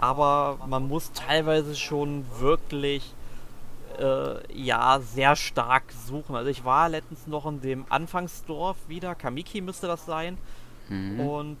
[0.00, 3.14] Aber man muss teilweise schon wirklich
[3.98, 6.34] äh, ja sehr stark suchen.
[6.34, 10.38] Also ich war letztens noch in dem Anfangsdorf wieder, Kamiki müsste das sein.
[10.88, 11.20] Mhm.
[11.20, 11.58] Und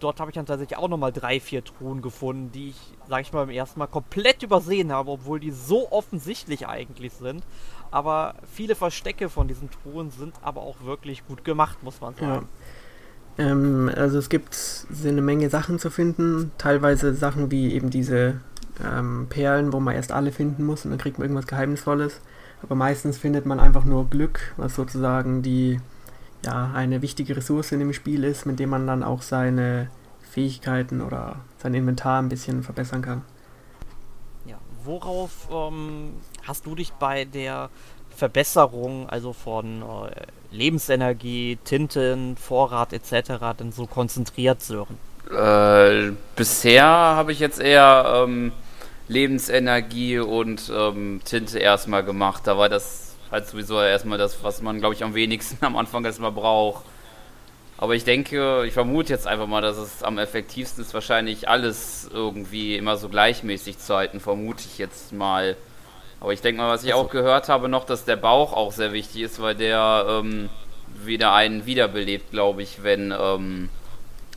[0.00, 2.76] dort habe ich dann tatsächlich auch nochmal drei, vier Truhen gefunden, die ich,
[3.08, 7.44] sag ich mal, beim ersten Mal komplett übersehen habe, obwohl die so offensichtlich eigentlich sind.
[7.92, 12.48] Aber viele Verstecke von diesen Truhen sind aber auch wirklich gut gemacht, muss man sagen.
[13.38, 13.44] Ja.
[13.44, 18.40] Ähm, also es gibt eine Menge Sachen zu finden, teilweise Sachen wie eben diese
[18.82, 22.20] ähm, Perlen, wo man erst alle finden muss und dann kriegt man irgendwas Geheimnisvolles.
[22.62, 25.78] Aber meistens findet man einfach nur Glück, was sozusagen die
[26.44, 29.88] ja eine wichtige Ressource in dem Spiel ist, mit dem man dann auch seine
[30.22, 33.22] Fähigkeiten oder sein Inventar ein bisschen verbessern kann.
[34.46, 36.14] Ja, worauf ähm,
[36.46, 37.70] hast du dich bei der
[38.16, 43.56] Verbesserung, also von äh, Lebensenergie, Tinten, Vorrat etc.
[43.58, 44.98] denn so konzentriert, Sören?
[45.30, 48.52] Äh, bisher habe ich jetzt eher ähm,
[49.08, 52.42] Lebensenergie und ähm, Tinte erstmal gemacht.
[52.46, 56.04] Da war das halt sowieso erstmal das, was man, glaube ich, am wenigsten am Anfang
[56.04, 56.84] erstmal braucht.
[57.78, 62.08] Aber ich denke, ich vermute jetzt einfach mal, dass es am effektivsten ist, wahrscheinlich alles
[62.12, 65.56] irgendwie immer so gleichmäßig zu halten, vermute ich jetzt mal.
[66.22, 67.06] Aber ich denke mal, was ich also.
[67.06, 70.50] auch gehört habe noch, dass der Bauch auch sehr wichtig ist, weil der ähm,
[71.04, 73.70] wieder einen wiederbelebt, glaube ich, wenn ähm,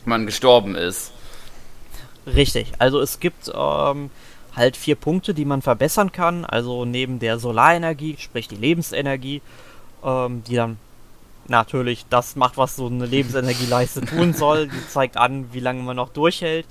[0.04, 1.12] man gestorben ist.
[2.26, 4.10] Richtig, also es gibt ähm,
[4.56, 6.44] halt vier Punkte, die man verbessern kann.
[6.44, 9.40] Also neben der Solarenergie, sprich die Lebensenergie,
[10.02, 10.78] ähm, die dann
[11.46, 14.66] natürlich das macht, was so eine Lebensenergieleiste tun soll.
[14.66, 16.66] Die zeigt an, wie lange man noch durchhält.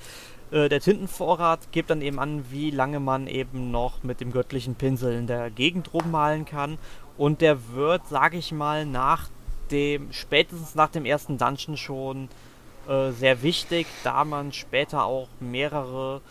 [0.52, 4.76] Äh, der Tintenvorrat gibt dann eben an, wie lange man eben noch mit dem göttlichen
[4.76, 6.78] Pinsel in der Gegend rummalen kann.
[7.18, 9.30] Und der wird, sage ich mal, nach
[9.72, 12.30] dem, spätestens nach dem ersten Dungeon schon
[12.88, 16.22] äh, sehr wichtig, da man später auch mehrere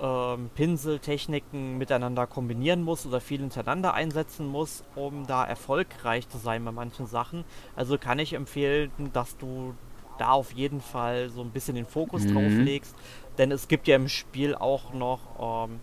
[0.00, 6.64] ähm, Pinseltechniken miteinander kombinieren muss oder viel hintereinander einsetzen muss, um da erfolgreich zu sein
[6.64, 7.44] bei manchen Sachen.
[7.76, 9.74] Also kann ich empfehlen, dass du
[10.18, 12.34] da auf jeden Fall so ein bisschen den Fokus mhm.
[12.34, 12.94] drauf legst,
[13.38, 15.80] denn es gibt ja im Spiel auch noch ähm,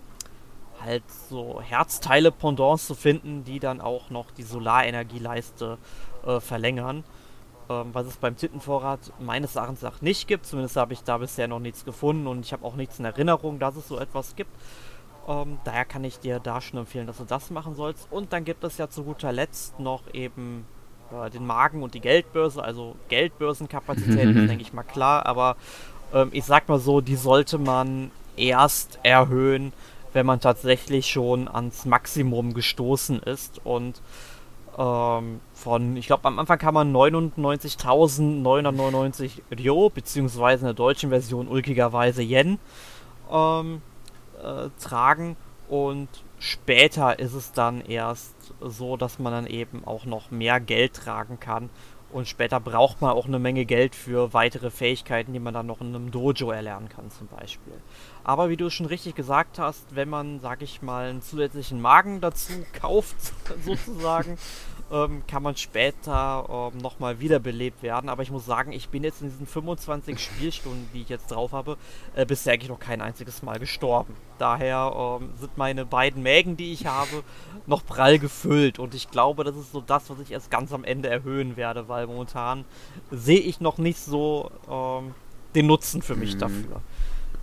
[0.84, 5.78] halt so Herzteile-Pendants zu finden, die dann auch noch die Solarenergieleiste
[6.26, 7.04] äh, verlängern.
[7.70, 10.46] Ähm, was es beim Tintenvorrat meines Erachtens nach nicht gibt.
[10.46, 13.60] Zumindest habe ich da bisher noch nichts gefunden und ich habe auch nichts in Erinnerung,
[13.60, 14.52] dass es so etwas gibt.
[15.28, 18.08] Ähm, daher kann ich dir da schon empfehlen, dass du das machen sollst.
[18.10, 20.66] Und dann gibt es ja zu guter Letzt noch eben
[21.12, 25.58] äh, den Magen und die Geldbörse, also Geldbörsenkapazität, ist denke ich mal klar, aber
[26.14, 29.74] ähm, ich sag mal so, die sollte man erst erhöhen,
[30.14, 34.02] wenn man tatsächlich schon ans Maximum gestoßen ist und
[34.78, 41.48] ähm, von, ich glaube am Anfang kann man 99.999 Ryo, beziehungsweise in der deutschen Version
[41.48, 42.60] ulkigerweise Yen,
[43.32, 43.82] ähm,
[44.42, 45.36] äh, tragen
[45.68, 46.08] Und
[46.40, 51.40] später ist es dann erst so, dass man dann eben auch noch mehr Geld tragen
[51.40, 51.70] kann.
[52.10, 55.82] Und später braucht man auch eine Menge Geld für weitere Fähigkeiten, die man dann noch
[55.82, 57.74] in einem Dojo erlernen kann zum Beispiel.
[58.24, 62.22] Aber wie du schon richtig gesagt hast, wenn man, sag ich mal, einen zusätzlichen Magen
[62.22, 63.16] dazu kauft,
[63.66, 64.38] sozusagen,
[64.92, 68.10] ähm, kann man später ähm, nochmal wiederbelebt werden.
[68.10, 71.52] Aber ich muss sagen, ich bin jetzt in diesen 25 Spielstunden, die ich jetzt drauf
[71.52, 71.78] habe,
[72.16, 74.16] äh, bisher eigentlich noch kein einziges Mal gestorben.
[74.38, 77.24] Daher ähm, sind meine beiden Mägen, die ich habe,
[77.66, 78.80] noch prall gefüllt.
[78.80, 81.88] Und ich glaube, das ist so das, was ich erst ganz am Ende erhöhen werde,
[81.88, 82.66] weil momentan
[83.12, 85.14] sehe ich noch nicht so ähm,
[85.56, 86.40] den Nutzen für mich mhm.
[86.40, 86.82] dafür.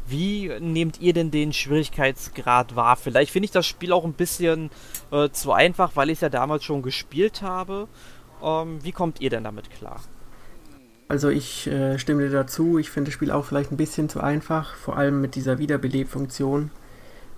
[0.06, 2.96] Wie nehmt ihr denn den Schwierigkeitsgrad wahr?
[2.96, 4.70] Vielleicht finde ich das Spiel auch ein bisschen
[5.10, 7.88] äh, zu einfach, weil ich es ja damals schon gespielt habe.
[8.42, 10.00] Ähm, wie kommt ihr denn damit klar?
[11.08, 12.78] Also ich äh, stimme dir dazu.
[12.78, 16.70] Ich finde das Spiel auch vielleicht ein bisschen zu einfach, vor allem mit dieser Wiederbelebfunktion.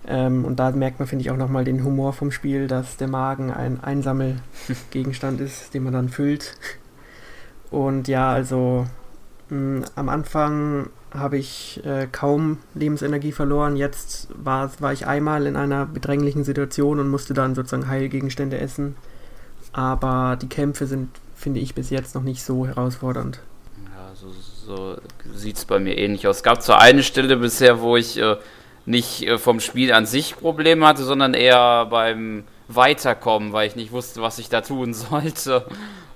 [0.05, 3.07] Ähm, und da merkt man, finde ich, auch nochmal den Humor vom Spiel, dass der
[3.07, 6.57] Magen ein Einsammelgegenstand ist, den man dann füllt.
[7.69, 8.87] Und ja, also
[9.49, 13.77] mh, am Anfang habe ich äh, kaum Lebensenergie verloren.
[13.77, 18.95] Jetzt war, war ich einmal in einer bedränglichen Situation und musste dann sozusagen Heilgegenstände essen.
[19.73, 23.39] Aber die Kämpfe sind, finde ich, bis jetzt noch nicht so herausfordernd.
[23.85, 24.27] Ja, so,
[24.65, 24.97] so
[25.33, 26.37] sieht es bei mir ähnlich aus.
[26.37, 28.37] Es gab zwar eine Stelle bisher, wo ich äh,
[28.85, 33.91] nicht äh, vom Spiel an sich Probleme hatte, sondern eher beim Weiterkommen, weil ich nicht
[33.91, 35.65] wusste, was ich da tun sollte.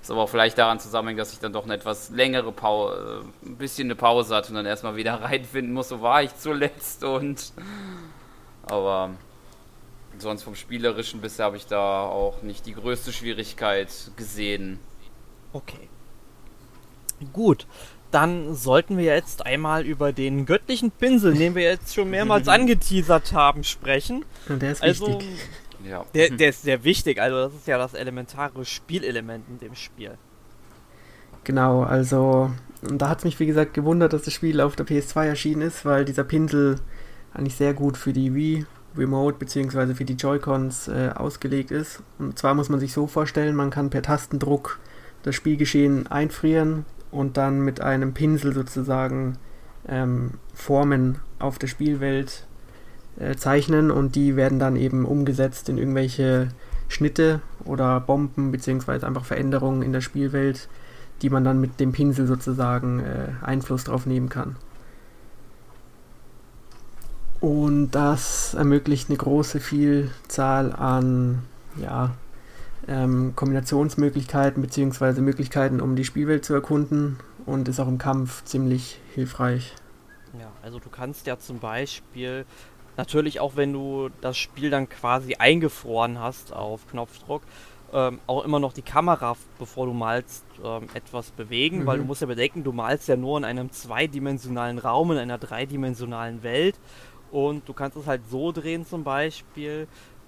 [0.01, 3.47] Was aber auch vielleicht daran zusammenhängt, dass ich dann doch eine etwas längere Pause, äh,
[3.47, 5.89] ein bisschen eine Pause hatte und dann erstmal wieder reinfinden muss.
[5.89, 7.53] So war ich zuletzt und.
[8.63, 9.11] Aber
[10.17, 14.79] sonst vom Spielerischen bisher habe ich da auch nicht die größte Schwierigkeit gesehen.
[15.53, 15.89] Okay.
[17.33, 17.67] Gut,
[18.11, 23.33] dann sollten wir jetzt einmal über den göttlichen Pinsel, den wir jetzt schon mehrmals angeteasert
[23.33, 24.25] haben, sprechen.
[24.49, 25.27] Und der ist also, wichtig.
[25.87, 26.05] Ja.
[26.13, 30.17] Der, der ist sehr wichtig, also das ist ja das elementare Spielelement in dem Spiel.
[31.43, 35.25] Genau, also da hat es mich wie gesagt gewundert, dass das Spiel auf der PS2
[35.25, 36.75] erschienen ist, weil dieser Pinsel
[37.33, 38.65] eigentlich sehr gut für die Wii
[38.97, 39.93] Remote bzw.
[39.93, 42.03] für die Joy-Cons äh, ausgelegt ist.
[42.19, 44.79] Und zwar muss man sich so vorstellen, man kann per Tastendruck
[45.23, 49.37] das Spielgeschehen einfrieren und dann mit einem Pinsel sozusagen
[49.87, 52.47] ähm, Formen auf der Spielwelt
[53.21, 56.49] äh, zeichnen und die werden dann eben umgesetzt in irgendwelche
[56.87, 60.67] Schnitte oder Bomben beziehungsweise einfach Veränderungen in der Spielwelt,
[61.21, 64.55] die man dann mit dem Pinsel sozusagen äh, Einfluss drauf nehmen kann.
[67.39, 71.43] Und das ermöglicht eine große Vielzahl an
[71.77, 72.11] ja,
[72.87, 75.21] ähm, Kombinationsmöglichkeiten bzw.
[75.21, 79.75] Möglichkeiten, um die Spielwelt zu erkunden und ist auch im Kampf ziemlich hilfreich.
[80.39, 82.45] Ja, also du kannst ja zum Beispiel
[82.97, 87.41] Natürlich auch, wenn du das Spiel dann quasi eingefroren hast auf Knopfdruck,
[87.93, 91.85] ähm, auch immer noch die Kamera, bevor du malst, ähm, etwas bewegen, mhm.
[91.85, 95.37] weil du musst ja bedenken, du malst ja nur in einem zweidimensionalen Raum, in einer
[95.37, 96.79] dreidimensionalen Welt
[97.31, 99.87] und du kannst es halt so drehen zum Beispiel,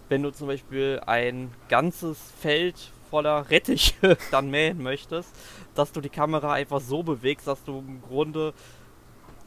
[0.10, 2.76] wenn du zum Beispiel ein ganzes Feld
[3.10, 5.34] voller Rettiche dann mähen möchtest,
[5.76, 8.54] dass du die Kamera einfach so bewegst, dass du im Grunde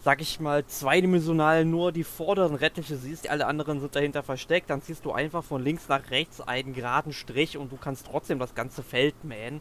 [0.07, 4.81] sag ich mal, zweidimensional nur die vorderen Rettiche siehst, alle anderen sind dahinter versteckt, dann
[4.81, 8.55] ziehst du einfach von links nach rechts einen geraden Strich und du kannst trotzdem das
[8.55, 9.61] ganze Feld mähen.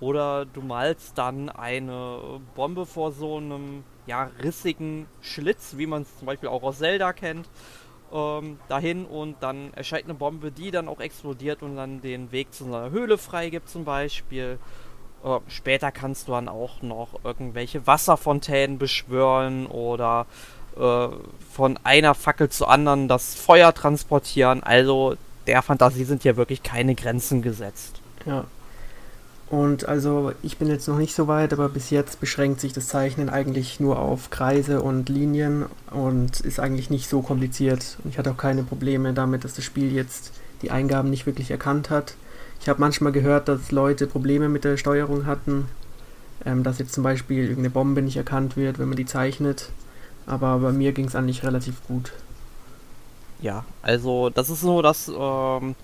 [0.00, 6.16] Oder du malst dann eine Bombe vor so einem ja, rissigen Schlitz, wie man es
[6.16, 7.46] zum Beispiel auch aus Zelda kennt,
[8.14, 12.54] ähm, dahin und dann erscheint eine Bombe, die dann auch explodiert und dann den Weg
[12.54, 14.58] zu einer Höhle freigibt zum Beispiel.
[15.24, 20.26] Äh, später kannst du dann auch noch irgendwelche Wasserfontänen beschwören oder
[20.76, 21.08] äh,
[21.52, 24.62] von einer Fackel zur anderen das Feuer transportieren.
[24.62, 28.00] Also der Fantasie sind hier wirklich keine Grenzen gesetzt.
[28.26, 28.44] Ja.
[29.50, 32.88] Und also ich bin jetzt noch nicht so weit, aber bis jetzt beschränkt sich das
[32.88, 37.98] Zeichnen eigentlich nur auf Kreise und Linien und ist eigentlich nicht so kompliziert.
[38.02, 40.32] Und ich hatte auch keine Probleme damit, dass das Spiel jetzt
[40.62, 42.14] die Eingaben nicht wirklich erkannt hat.
[42.62, 45.66] Ich habe manchmal gehört, dass Leute Probleme mit der Steuerung hatten,
[46.46, 49.70] ähm, dass jetzt zum Beispiel irgendeine Bombe nicht erkannt wird, wenn man die zeichnet.
[50.26, 52.12] Aber bei mir ging es eigentlich relativ gut.
[53.40, 55.74] Ja, also das ist so das ähm,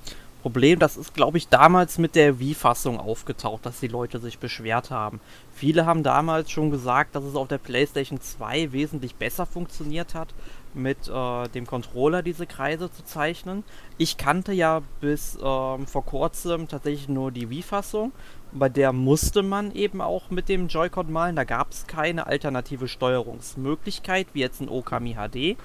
[0.42, 4.90] Problem, das ist, glaube ich, damals mit der Wii-Fassung aufgetaucht, dass die Leute sich beschwert
[4.90, 5.20] haben.
[5.52, 10.28] Viele haben damals schon gesagt, dass es auf der PlayStation 2 wesentlich besser funktioniert hat,
[10.74, 13.64] mit äh, dem Controller diese Kreise zu zeichnen.
[13.96, 18.12] Ich kannte ja bis ähm, vor kurzem tatsächlich nur die Wii-Fassung.
[18.52, 21.34] Bei der musste man eben auch mit dem Joy-Con malen.
[21.34, 25.58] Da gab es keine alternative Steuerungsmöglichkeit, wie jetzt in Okami HD.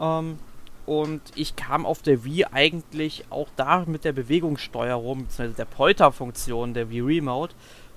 [0.00, 0.38] Ähm,
[0.84, 5.54] Und ich kam auf der Wii eigentlich auch da mit der Bewegungssteuerung, bzw.
[5.56, 7.54] der Polter-Funktion der Wii Remote,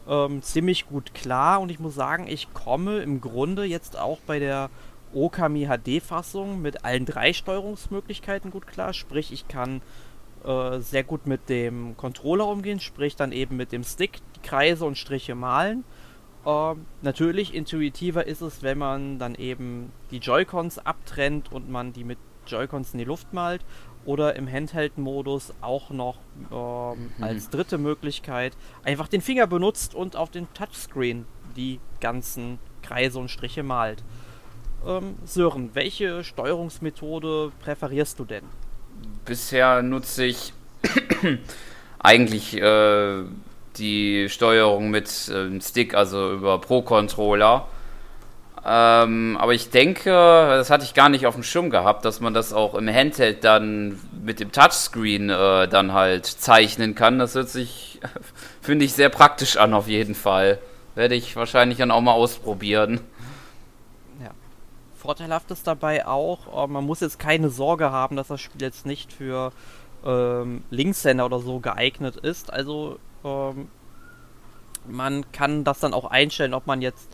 [0.08, 1.62] ähm, ziemlich gut klar.
[1.62, 4.70] Und ich muss sagen, ich komme im Grunde jetzt auch bei der
[5.14, 8.94] Okami HD-Fassung mit allen drei Steuerungsmöglichkeiten gut klar.
[8.94, 9.82] Sprich, ich kann
[10.44, 14.86] äh, sehr gut mit dem Controller umgehen, sprich dann eben mit dem Stick die Kreise
[14.86, 15.84] und Striche malen.
[16.46, 22.04] Ähm, natürlich intuitiver ist es, wenn man dann eben die Joy-Cons abtrennt und man die
[22.04, 23.62] mit Joy-Cons in die Luft malt
[24.06, 26.18] oder im Handheld-Modus auch noch
[26.52, 27.24] ähm, mhm.
[27.24, 28.54] als dritte Möglichkeit
[28.84, 34.04] einfach den Finger benutzt und auf den Touchscreen die ganzen Kreise und Striche malt.
[34.86, 38.44] Ähm, Sören, welche Steuerungsmethode präferierst du denn?
[39.26, 40.54] Bisher nutze ich
[42.00, 43.24] eigentlich äh,
[43.78, 47.68] die Steuerung mit äh, Stick, also über Pro-Controller.
[48.68, 52.34] Ähm, aber ich denke, das hatte ich gar nicht auf dem Schirm gehabt, dass man
[52.34, 57.20] das auch im Handheld dann mit dem Touchscreen äh, dann halt zeichnen kann.
[57.20, 58.00] Das hört sich,
[58.62, 60.58] finde ich, sehr praktisch an auf jeden Fall.
[60.96, 63.02] Werde ich wahrscheinlich dann auch mal ausprobieren.
[64.20, 64.32] Ja.
[64.98, 68.88] Vorteilhaft ist dabei auch, äh, man muss jetzt keine Sorge haben, dass das Spiel jetzt
[68.88, 69.52] nicht für
[70.04, 72.52] ähm, Linkshänder oder so geeignet ist.
[72.52, 73.68] Also ähm,
[74.88, 77.10] man kann das dann auch einstellen, ob man jetzt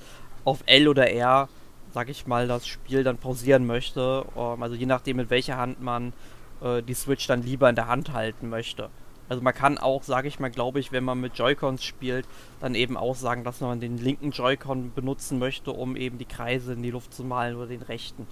[0.46, 1.50] auf L oder R,
[1.94, 4.26] sag ich mal, das Spiel dann pausieren möchte.
[4.36, 6.14] Ähm, also je nachdem, mit welcher Hand man
[6.62, 8.90] äh, die Switch dann lieber in der Hand halten möchte.
[9.30, 12.28] Also man kann auch, sage ich mal, glaube ich, wenn man mit Joy-Cons spielt,
[12.60, 16.74] dann eben auch sagen, dass man den linken Joy-Con benutzen möchte, um eben die Kreise
[16.74, 18.28] in die Luft zu malen oder den rechten.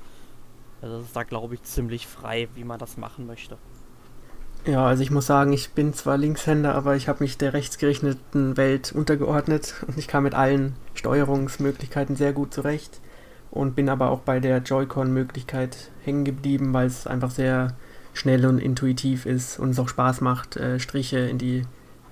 [0.81, 3.57] Also das ist da, glaube ich, ziemlich frei, wie man das machen möchte.
[4.65, 8.57] Ja, also ich muss sagen, ich bin zwar Linkshänder, aber ich habe mich der rechtsgerichteten
[8.57, 12.99] Welt untergeordnet und ich kam mit allen Steuerungsmöglichkeiten sehr gut zurecht
[13.51, 17.75] und bin aber auch bei der Joy-Con-Möglichkeit hängen geblieben, weil es einfach sehr
[18.13, 21.63] schnell und intuitiv ist und es auch Spaß macht, äh, Striche in die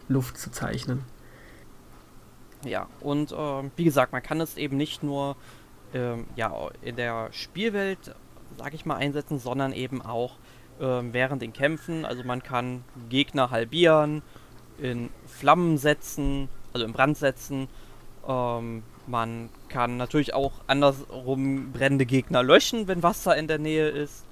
[0.07, 1.03] Luft zu zeichnen.
[2.63, 5.35] Ja, und äh, wie gesagt, man kann es eben nicht nur
[5.93, 8.15] äh, ja, in der Spielwelt,
[8.57, 10.46] sag ich mal, einsetzen, sondern eben auch ähm,
[10.79, 12.05] während den Kämpfen.
[12.05, 14.21] Also man kann Gegner halbieren,
[14.79, 17.67] in Flammen setzen, also in Brand setzen.
[18.27, 24.25] Ähm, man kann natürlich auch andersrum brennende Gegner löschen, wenn Wasser in der Nähe ist.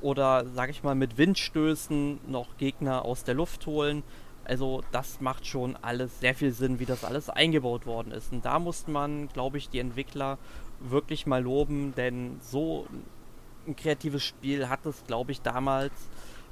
[0.00, 4.02] Oder, sag ich mal, mit Windstößen noch Gegner aus der Luft holen.
[4.44, 8.32] Also das macht schon alles sehr viel Sinn, wie das alles eingebaut worden ist.
[8.32, 10.38] Und da muss man, glaube ich, die Entwickler
[10.80, 12.86] wirklich mal loben, denn so
[13.66, 15.92] ein kreatives Spiel hat es, glaube ich, damals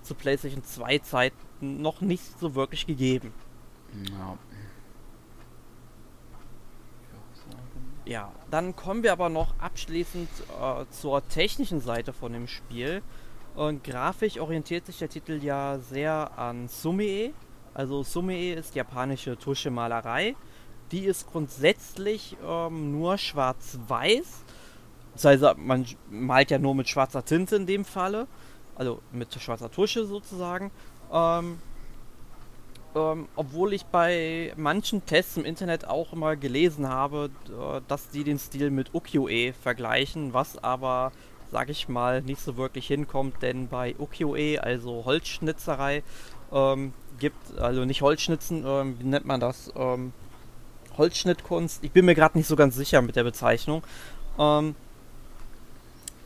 [0.03, 3.33] zu PlayStation 2 Zeiten noch nicht so wirklich gegeben.
[4.11, 4.39] Ja.
[8.05, 13.03] Ja, dann kommen wir aber noch abschließend äh, zur technischen Seite von dem Spiel.
[13.55, 17.35] Und grafisch orientiert sich der Titel ja sehr an Sumie.
[17.75, 20.37] Also Sumie ist japanische Tuschemalerei.
[20.91, 24.45] Die ist grundsätzlich ähm, nur schwarz-weiß
[25.19, 28.29] Beziehungsweise man malt ja nur mit schwarzer Tinte in dem Falle.
[28.77, 30.71] Also mit schwarzer Tusche sozusagen.
[31.13, 31.59] Ähm,
[32.95, 38.23] ähm, obwohl ich bei manchen Tests im Internet auch immer gelesen habe, äh, dass die
[38.23, 41.11] den Stil mit Ukiyo-e vergleichen, was aber,
[41.51, 46.05] sag ich mal, nicht so wirklich hinkommt, denn bei Ukiyo-e, also Holzschnitzerei,
[46.53, 49.73] ähm, gibt, also nicht Holzschnitzen, ähm, wie nennt man das?
[49.75, 50.13] Ähm,
[50.97, 51.83] Holzschnittkunst.
[51.83, 53.83] Ich bin mir gerade nicht so ganz sicher mit der Bezeichnung.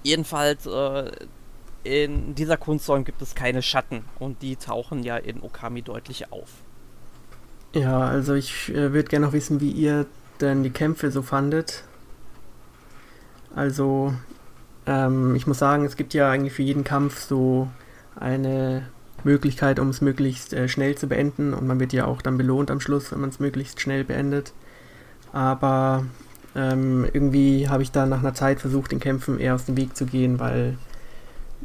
[0.02, 1.10] Jedenfalls, äh,
[1.84, 6.48] in dieser Kunstsäule gibt es keine Schatten und die tauchen ja in Okami deutlich auf.
[7.74, 10.06] Ja, also ich äh, würde gerne noch wissen, wie ihr
[10.40, 11.84] denn die Kämpfe so fandet.
[13.54, 14.14] Also,
[14.86, 17.68] ähm, ich muss sagen, es gibt ja eigentlich für jeden Kampf so
[18.16, 18.88] eine
[19.24, 22.70] Möglichkeit, um es möglichst äh, schnell zu beenden und man wird ja auch dann belohnt
[22.70, 24.52] am Schluss, wenn man es möglichst schnell beendet.
[25.32, 26.04] Aber
[26.54, 29.96] ähm, irgendwie habe ich da nach einer Zeit versucht, den Kämpfen eher aus dem Weg
[29.96, 30.76] zu gehen, weil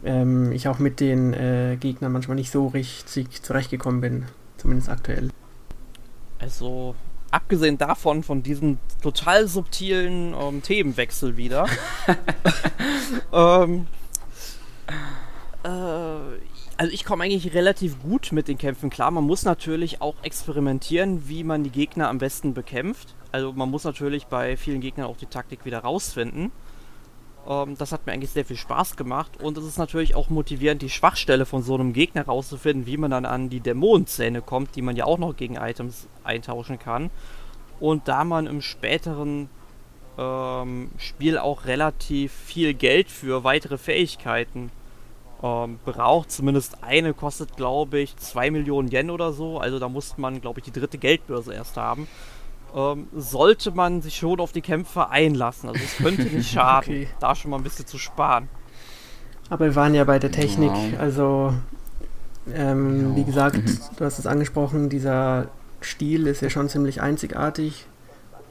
[0.04, 4.26] ähm, ich auch mit den äh, Gegnern manchmal nicht so richtig zurechtgekommen bin,
[4.58, 5.30] zumindest aktuell.
[6.40, 6.96] Also,
[7.32, 11.66] abgesehen davon, von diesem total subtilen ähm, Themenwechsel wieder,
[13.34, 13.88] ähm,
[15.64, 15.70] äh,
[16.80, 19.10] also ich komme eigentlich relativ gut mit den Kämpfen klar.
[19.10, 23.16] Man muss natürlich auch experimentieren, wie man die Gegner am besten bekämpft.
[23.32, 26.52] Also man muss natürlich bei vielen Gegnern auch die Taktik wieder rausfinden.
[27.48, 30.82] Ähm, das hat mir eigentlich sehr viel Spaß gemacht und es ist natürlich auch motivierend,
[30.82, 34.82] die Schwachstelle von so einem Gegner rauszufinden, wie man dann an die Dämonenzähne kommt, die
[34.82, 37.10] man ja auch noch gegen Items eintauschen kann.
[37.80, 39.50] Und da man im späteren
[40.18, 44.72] ähm, Spiel auch relativ viel Geld für weitere Fähigkeiten
[45.44, 46.32] ähm, braucht.
[46.32, 49.60] Zumindest eine kostet, glaube ich, 2 Millionen Yen oder so.
[49.60, 52.08] Also da muss man, glaube ich, die dritte Geldbörse erst haben.
[52.78, 55.68] Ähm, sollte man sich schon auf die Kämpfe einlassen.
[55.68, 57.08] Also es könnte nicht schaden, okay.
[57.20, 58.50] da schon mal ein bisschen zu sparen.
[59.50, 61.54] Aber wir waren ja bei der Technik, also
[62.54, 63.80] ähm, wie gesagt, mhm.
[63.98, 65.48] du hast es angesprochen, dieser
[65.82, 67.88] Stil ist ja schon ziemlich einzigartig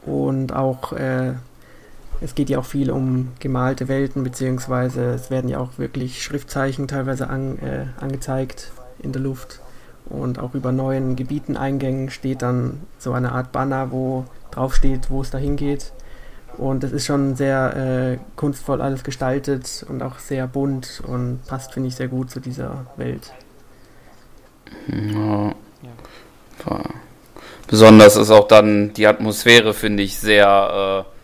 [0.05, 1.35] und auch äh,
[2.21, 6.89] es geht ja auch viel um gemalte Welten, beziehungsweise es werden ja auch wirklich Schriftzeichen
[6.89, 9.61] teilweise an, äh, angezeigt in der Luft.
[10.09, 15.11] Und auch über neuen Gebieten, Eingängen steht dann so eine Art Banner, wo drauf steht,
[15.11, 15.93] wo es dahin geht.
[16.57, 21.75] Und es ist schon sehr äh, kunstvoll alles gestaltet und auch sehr bunt und passt,
[21.75, 23.33] finde ich, sehr gut zu dieser Welt.
[24.89, 25.49] Ja.
[25.49, 26.81] ja.
[27.67, 31.17] Besonders ist auch dann die Atmosphäre, finde ich, sehr äh,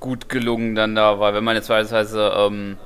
[0.00, 2.76] gut gelungen dann da, weil wenn man jetzt beispielsweise ähm,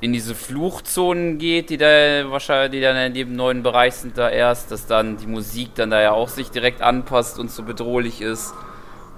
[0.00, 4.30] in diese Fluchzonen geht, die da wahrscheinlich, die dann in dem neuen Bereich sind da
[4.30, 8.20] erst, dass dann die Musik dann da ja auch sich direkt anpasst und so bedrohlich
[8.20, 8.54] ist.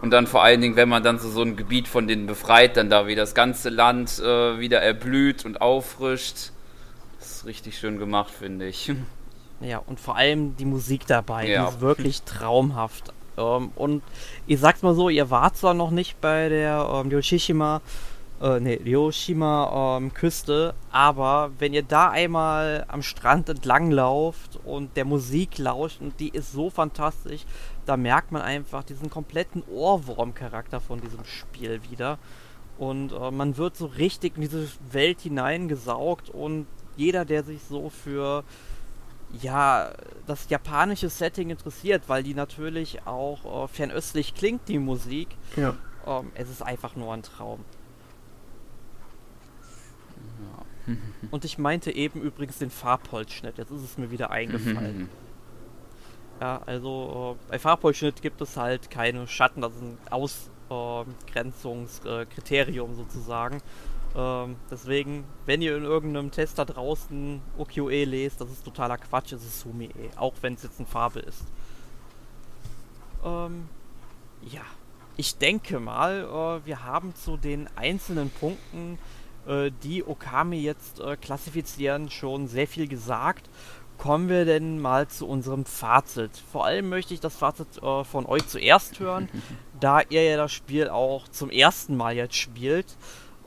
[0.00, 2.78] Und dann vor allen Dingen, wenn man dann so, so ein Gebiet von denen befreit,
[2.78, 6.52] dann da wie das ganze Land äh, wieder erblüht und auffrischt.
[7.18, 8.92] Das ist richtig schön gemacht, finde ich.
[9.62, 11.66] Ja, und vor allem die Musik dabei, ja.
[11.66, 13.12] die ist wirklich traumhaft.
[13.36, 14.02] Ähm, und
[14.46, 17.82] ich sag's mal so, ihr wart zwar noch nicht bei der ähm, Yoshishima,
[18.40, 24.96] äh, nee, Yoshima ähm, Küste, aber wenn ihr da einmal am Strand entlang lauft und
[24.96, 27.44] der Musik lauscht und die ist so fantastisch,
[27.86, 32.18] da merkt man einfach diesen kompletten Ohrwurm-Charakter von diesem Spiel wieder.
[32.78, 36.66] Und äh, man wird so richtig in diese Welt hineingesaugt und
[36.96, 38.42] jeder, der sich so für
[39.40, 39.92] ja,
[40.26, 45.28] das japanische Setting interessiert, weil die natürlich auch äh, fernöstlich klingt, die Musik.
[45.56, 45.76] Ja.
[46.06, 47.64] Ähm, es ist einfach nur ein Traum.
[50.40, 50.64] Ja.
[51.30, 53.58] Und ich meinte eben übrigens den Farbholzschnitt.
[53.58, 55.10] Jetzt ist es mir wieder eingefallen.
[56.40, 62.94] ja, also äh, bei Farbholzschnitt gibt es halt keine Schatten, das ist ein Ausgrenzungskriterium äh,
[62.94, 63.60] sozusagen.
[64.16, 69.32] Ähm, deswegen, wenn ihr in irgendeinem Test da draußen OQE lest, das ist totaler Quatsch,
[69.32, 71.44] es ist Sumi-E, auch wenn es jetzt eine Farbe ist.
[73.24, 73.68] Ähm,
[74.42, 74.62] ja,
[75.16, 78.98] ich denke mal, äh, wir haben zu den einzelnen Punkten,
[79.46, 83.48] äh, die Okami jetzt äh, klassifizieren, schon sehr viel gesagt.
[83.98, 86.30] Kommen wir denn mal zu unserem Fazit.
[86.50, 89.28] Vor allem möchte ich das Fazit äh, von euch zuerst hören,
[89.80, 92.96] da ihr ja das Spiel auch zum ersten Mal jetzt spielt.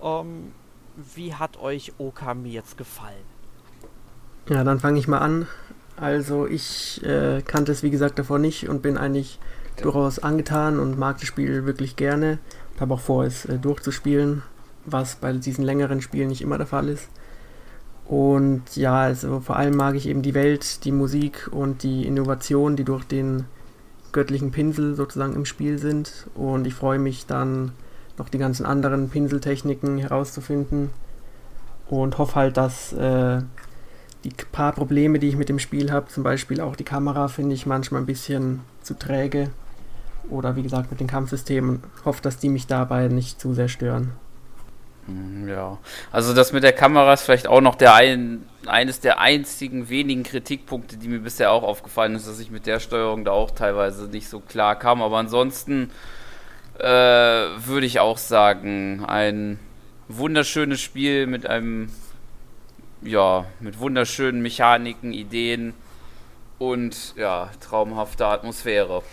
[0.02, 0.52] Ähm,
[1.16, 3.26] wie hat euch Okami jetzt gefallen?
[4.50, 5.48] Ja, dann fange ich mal an.
[5.96, 9.40] Also ich äh, kannte es wie gesagt davor nicht und bin eigentlich
[9.82, 12.40] durchaus angetan und mag das Spiel wirklich gerne.
[12.80, 14.44] Habe auch vor, es äh, durchzuspielen,
[14.86, 17.10] was bei diesen längeren Spielen nicht immer der Fall ist.
[18.06, 22.76] Und ja, also vor allem mag ich eben die Welt, die Musik und die Innovation,
[22.76, 23.46] die durch den
[24.12, 26.28] göttlichen Pinsel sozusagen im Spiel sind.
[26.36, 27.72] Und ich freue mich dann
[28.18, 30.90] noch die ganzen anderen Pinseltechniken herauszufinden
[31.90, 33.42] und hoffe halt, dass äh,
[34.24, 37.56] die paar Probleme, die ich mit dem Spiel habe, zum Beispiel auch die Kamera, finde
[37.56, 39.50] ich manchmal ein bisschen zu träge
[40.30, 44.12] oder wie gesagt mit den Kampfsystemen, hoffe, dass die mich dabei nicht zu sehr stören.
[45.06, 45.78] Hm, ja,
[46.12, 50.24] also das mit der Kamera ist vielleicht auch noch der ein, eines der einzigen wenigen
[50.24, 54.06] Kritikpunkte, die mir bisher auch aufgefallen ist, dass ich mit der Steuerung da auch teilweise
[54.06, 55.02] nicht so klar kam.
[55.02, 55.92] Aber ansonsten
[56.80, 59.60] äh, würde ich auch sagen, ein
[60.08, 61.92] wunderschönes Spiel mit einem,
[63.02, 65.74] ja, mit wunderschönen Mechaniken, Ideen
[66.60, 69.04] und ja, traumhafter Atmosphäre.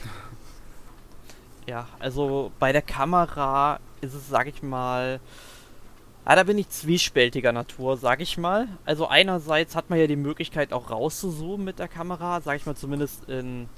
[1.67, 5.21] Ja, also bei der Kamera ist es, sag ich mal,
[6.27, 8.69] ja, da bin ich zwiespältiger Natur, sag ich mal.
[8.85, 12.77] Also einerseits hat man ja die Möglichkeit auch rauszuzoomen mit der Kamera, sag ich mal
[12.77, 13.69] zumindest in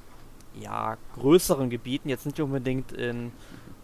[0.60, 3.32] ja, größeren Gebieten, jetzt nicht unbedingt in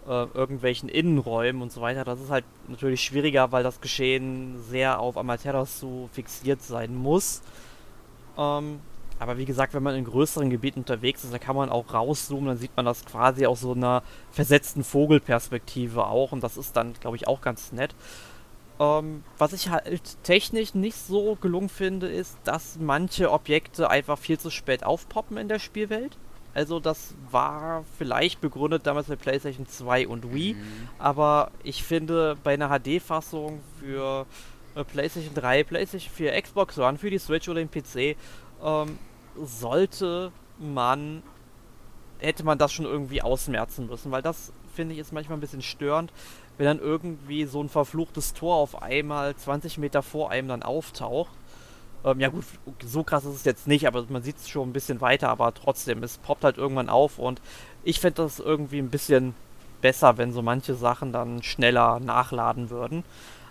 [0.07, 2.05] äh, irgendwelchen Innenräumen und so weiter.
[2.05, 7.43] Das ist halt natürlich schwieriger, weil das Geschehen sehr auf Amaterasu fixiert sein muss.
[8.37, 8.81] Ähm,
[9.21, 12.47] aber wie gesagt, wenn man in größeren Gebieten unterwegs ist, dann kann man auch rauszoomen,
[12.47, 16.93] dann sieht man das quasi aus so einer versetzten Vogelperspektive auch und das ist dann,
[16.95, 17.95] glaube ich, auch ganz nett.
[18.81, 24.39] Ähm, was ich halt technisch nicht so gelungen finde, ist, dass manche Objekte einfach viel
[24.39, 26.17] zu spät aufpoppen in der Spielwelt.
[26.55, 30.89] Also das war vielleicht begründet damals bei PlayStation 2 und Wii, mhm.
[30.99, 34.27] aber ich finde bei einer HD-Fassung für
[34.75, 38.17] äh, PlayStation 3, PlayStation 4, Xbox One, für die Switch oder den PC
[38.63, 38.99] ähm,
[39.37, 41.23] sollte man
[42.21, 45.63] hätte man das schon irgendwie ausmerzen müssen, weil das finde ich ist manchmal ein bisschen
[45.63, 46.13] störend,
[46.59, 51.31] wenn dann irgendwie so ein verfluchtes Tor auf einmal 20 Meter vor einem dann auftaucht
[52.05, 52.45] Ähm, ja gut,
[52.85, 55.53] so krass ist es jetzt nicht, aber man sieht es schon ein bisschen weiter, aber
[55.55, 57.41] trotzdem, es poppt halt irgendwann auf und
[57.85, 59.35] ich fände das irgendwie ein bisschen
[59.81, 63.05] besser, wenn so manche Sachen dann schneller nachladen würden.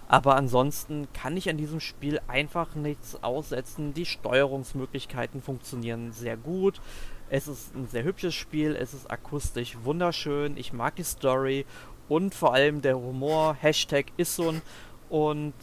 [0.09, 3.93] Aber ansonsten kann ich an diesem Spiel einfach nichts aussetzen.
[3.93, 6.79] Die Steuerungsmöglichkeiten funktionieren sehr gut.
[7.29, 11.65] Es ist ein sehr hübsches Spiel, es ist akustisch wunderschön, ich mag die Story
[12.09, 14.61] und vor allem der Humor, Hashtag Issun
[15.09, 15.53] und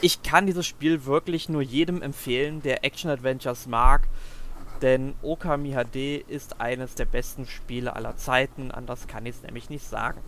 [0.00, 4.08] ich kann dieses Spiel wirklich nur jedem empfehlen, der Action-Adventures mag,
[4.82, 9.70] denn Okami HD ist eines der besten Spiele aller Zeiten, anders kann ich es nämlich
[9.70, 10.20] nicht sagen.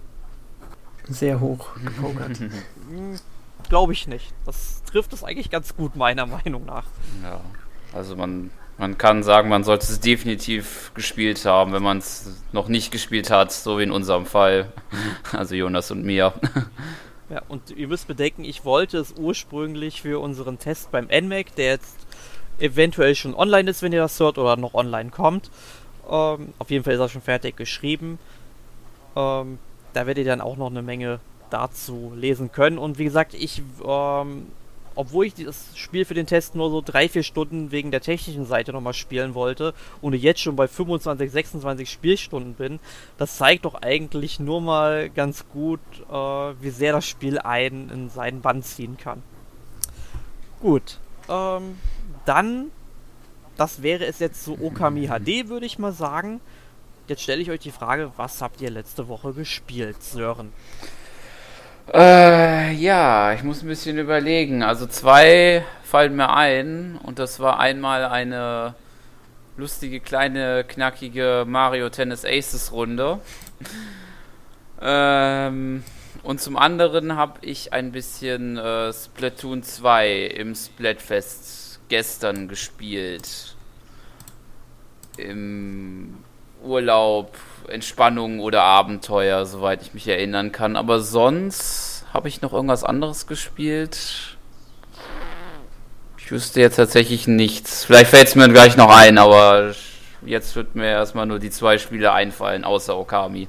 [1.09, 2.41] Sehr hoch gepokert.
[3.69, 4.33] Glaube ich nicht.
[4.45, 6.85] Das trifft es eigentlich ganz gut, meiner Meinung nach.
[7.23, 7.41] Ja,
[7.93, 12.69] also man man kann sagen, man sollte es definitiv gespielt haben, wenn man es noch
[12.69, 14.73] nicht gespielt hat, so wie in unserem Fall.
[15.33, 16.33] Also Jonas und mir.
[17.31, 21.73] Ja, und ihr müsst bedenken, ich wollte es ursprünglich für unseren Test beim NMAC, der
[21.73, 21.99] jetzt
[22.59, 25.51] eventuell schon online ist, wenn ihr das hört, oder noch online kommt.
[26.11, 28.19] Ähm, auf jeden Fall ist er schon fertig geschrieben.
[29.15, 29.59] Ähm,
[29.93, 31.21] da werdet ihr dann auch noch eine Menge
[31.51, 32.79] dazu lesen können.
[32.79, 34.47] Und wie gesagt, ich ähm,
[34.99, 38.45] obwohl ich das Spiel für den Test nur so drei, vier Stunden wegen der technischen
[38.45, 42.81] Seite nochmal spielen wollte und jetzt schon bei 25, 26 Spielstunden bin,
[43.17, 45.79] das zeigt doch eigentlich nur mal ganz gut,
[46.11, 49.23] äh, wie sehr das Spiel einen in seinen Bann ziehen kann.
[50.59, 51.79] Gut, ähm,
[52.25, 52.73] dann,
[53.57, 56.41] das wäre es jetzt zu Okami HD, würde ich mal sagen.
[57.07, 60.53] Jetzt stelle ich euch die Frage, was habt ihr letzte Woche gespielt, Sören?
[61.93, 64.63] Äh, ja, ich muss ein bisschen überlegen.
[64.63, 68.75] Also zwei fallen mir ein und das war einmal eine
[69.57, 73.21] lustige, kleine, knackige Mario Tennis Aces Runde.
[74.83, 75.83] ähm,
[76.23, 83.57] und zum anderen habe ich ein bisschen äh, Splatoon 2 im Splatfest gestern gespielt.
[85.17, 86.23] Im
[86.63, 87.35] Urlaub
[87.69, 90.77] Entspannung oder Abenteuer, soweit ich mich erinnern kann.
[90.77, 94.37] Aber sonst habe ich noch irgendwas anderes gespielt.
[96.19, 97.85] Ich wüsste jetzt tatsächlich nichts.
[97.85, 99.75] Vielleicht fällt es mir gleich noch ein, aber
[100.23, 103.49] jetzt wird mir erstmal nur die zwei Spiele einfallen, außer Okami.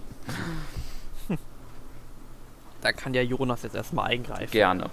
[2.82, 4.51] Da kann ja Jonas jetzt erstmal eingreifen.
[4.51, 4.89] Gerne.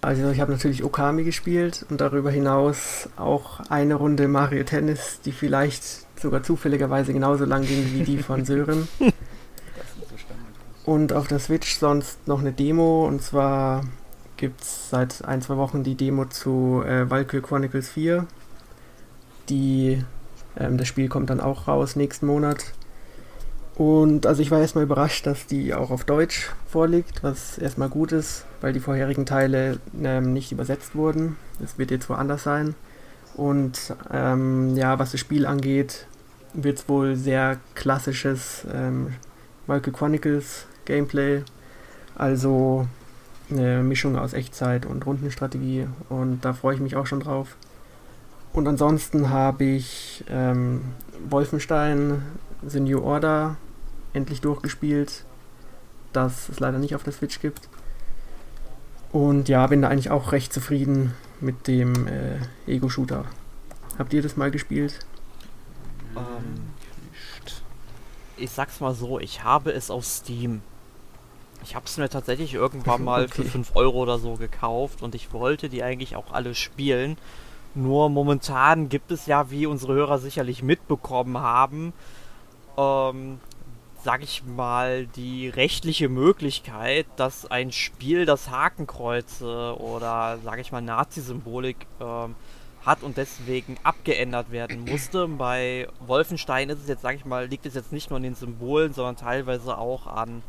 [0.00, 5.32] Also ich habe natürlich Okami gespielt und darüber hinaus auch eine Runde Mario Tennis, die
[5.32, 8.88] vielleicht sogar zufälligerweise genauso lang ging wie die von Sören.
[10.84, 13.84] Und auf der Switch sonst noch eine Demo und zwar
[14.38, 18.26] gibt es seit ein, zwei Wochen die Demo zu äh, Valkyrie Chronicles 4.
[19.50, 20.02] Die,
[20.56, 22.72] ähm, das Spiel kommt dann auch raus nächsten Monat.
[23.74, 28.12] Und also ich war erstmal überrascht, dass die auch auf Deutsch vorliegt, was erstmal gut
[28.12, 31.36] ist, weil die vorherigen Teile ähm, nicht übersetzt wurden.
[31.60, 32.74] Das wird jetzt woanders sein.
[33.38, 36.08] Und ähm, ja, was das Spiel angeht,
[36.54, 39.14] wird es wohl sehr klassisches ähm,
[39.68, 41.44] Michael Chronicles Gameplay.
[42.16, 42.88] Also
[43.48, 45.86] eine Mischung aus Echtzeit und Rundenstrategie.
[46.08, 47.56] Und da freue ich mich auch schon drauf.
[48.52, 50.80] Und ansonsten habe ich ähm,
[51.30, 52.22] Wolfenstein
[52.66, 53.56] The New Order
[54.14, 55.24] endlich durchgespielt,
[56.12, 57.68] das es leider nicht auf der Switch gibt.
[59.12, 63.24] Und ja, bin da eigentlich auch recht zufrieden mit dem äh, Ego-Shooter.
[63.98, 65.00] Habt ihr das mal gespielt?
[66.16, 66.70] Ähm,
[68.36, 70.62] ich sag's mal so, ich habe es auf Steam.
[71.64, 73.42] Ich habe es mir tatsächlich irgendwann mal okay.
[73.42, 77.16] für 5 Euro oder so gekauft und ich wollte die eigentlich auch alle spielen.
[77.74, 81.92] Nur momentan gibt es ja, wie unsere Hörer sicherlich mitbekommen haben,
[82.76, 83.40] ähm,
[84.08, 90.80] sag ich mal, die rechtliche Möglichkeit, dass ein Spiel, das Hakenkreuze oder, sag ich mal,
[90.80, 92.34] Nazi-Symbolik ähm,
[92.86, 95.28] hat und deswegen abgeändert werden musste.
[95.28, 98.34] Bei Wolfenstein ist es jetzt, sag ich mal, liegt es jetzt nicht nur an den
[98.34, 100.42] Symbolen, sondern teilweise auch an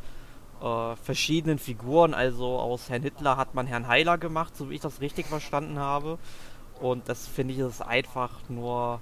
[0.61, 2.13] äh, verschiedenen Figuren.
[2.13, 5.79] Also aus Herrn Hitler hat man Herrn Heiler gemacht, so wie ich das richtig verstanden
[5.79, 6.17] habe.
[6.79, 9.01] Und das finde ich ist einfach nur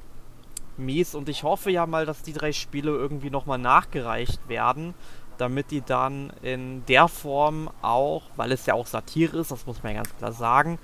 [0.77, 1.15] mies.
[1.15, 4.93] Und ich hoffe ja mal, dass die drei Spiele irgendwie nochmal nachgereicht werden,
[5.37, 9.83] damit die dann in der Form auch, weil es ja auch Satire ist, das muss
[9.83, 10.79] man ja ganz klar sagen,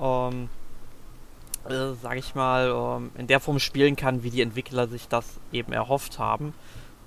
[0.00, 0.48] ähm,
[1.68, 5.26] äh, sag ich mal, ähm, in der Form spielen kann, wie die Entwickler sich das
[5.52, 6.54] eben erhofft haben.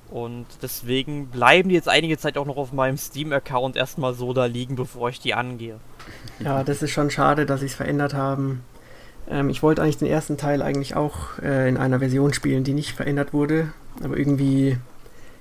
[0.10, 4.46] Und deswegen bleiben die jetzt einige Zeit auch noch auf meinem Steam-Account erstmal so da
[4.46, 5.80] liegen, bevor ich die angehe.
[6.40, 8.64] Ja, das ist schon schade, dass sie es verändert haben.
[9.30, 12.74] Ähm, ich wollte eigentlich den ersten Teil eigentlich auch äh, in einer Version spielen, die
[12.74, 13.71] nicht verändert wurde,
[14.03, 14.78] aber irgendwie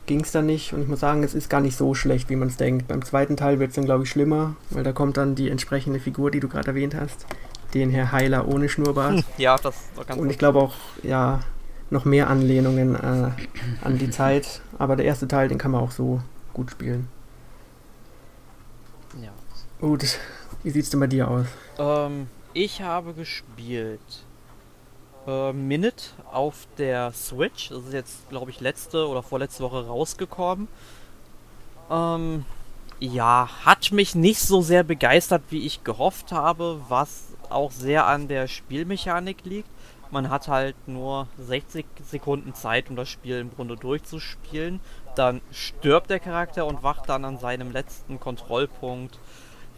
[0.06, 2.36] ging es dann nicht und ich muss sagen, es ist gar nicht so schlecht, wie
[2.36, 2.88] man es denkt.
[2.88, 6.00] Beim zweiten Teil wird es dann, glaube ich, schlimmer, weil da kommt dann die entsprechende
[6.00, 7.26] Figur, die du gerade erwähnt hast,
[7.74, 9.24] den Herr Heiler ohne Schnurrbart.
[9.38, 11.40] ja, das war ganz Und ich glaube auch, ja,
[11.90, 13.30] noch mehr Anlehnungen äh,
[13.84, 14.60] an die Zeit.
[14.78, 16.20] Aber der erste Teil, den kann man auch so
[16.52, 17.08] gut spielen.
[19.22, 19.30] Ja.
[19.80, 20.18] Gut,
[20.62, 21.46] wie sieht's denn bei dir aus?
[21.78, 24.24] Ähm, ich habe gespielt
[25.26, 27.68] äh, Minute auf der Switch.
[27.68, 30.68] Das ist jetzt, glaube ich, letzte oder vorletzte Woche rausgekommen.
[31.90, 32.44] Ähm,
[33.00, 38.28] ja, hat mich nicht so sehr begeistert, wie ich gehofft habe, was auch sehr an
[38.28, 39.68] der Spielmechanik liegt.
[40.11, 44.80] Man hat halt nur 60 Sekunden Zeit, um das Spiel im Grunde durchzuspielen.
[45.16, 49.18] Dann stirbt der Charakter und wacht dann an seinem letzten Kontrollpunkt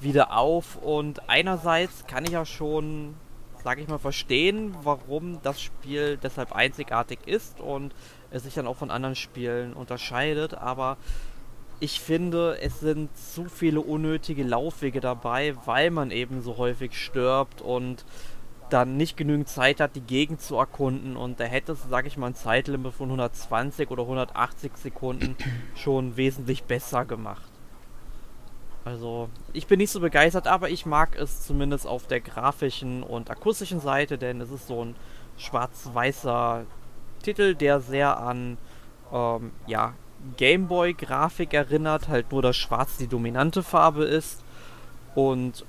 [0.01, 0.76] wieder auf.
[0.76, 3.14] Und einerseits kann ich ja schon
[3.64, 7.95] sage ich mal, verstehen, warum das Spiel deshalb einzigartig ist und
[8.30, 10.99] es sich dann auch von anderen Spielen unterscheidet, aber
[11.80, 17.62] ich finde, es sind zu viele unnötige Laufwege dabei, weil man eben so häufig stirbt
[17.62, 18.05] und
[18.70, 22.16] dann nicht genügend Zeit hat, die Gegend zu erkunden und da hätte es, sage ich
[22.16, 25.36] mal, ein Zeitlimit von 120 oder 180 Sekunden
[25.74, 27.53] schon wesentlich besser gemacht.
[28.85, 33.30] Also, ich bin nicht so begeistert, aber ich mag es zumindest auf der grafischen und
[33.30, 34.95] akustischen Seite, denn es ist so ein
[35.39, 36.66] schwarz-weißer
[37.22, 38.59] Titel, der sehr an
[39.12, 39.95] ähm, ja,
[40.37, 44.43] Gameboy-Grafik erinnert, halt nur, dass schwarz die dominante Farbe ist.
[45.14, 45.64] Und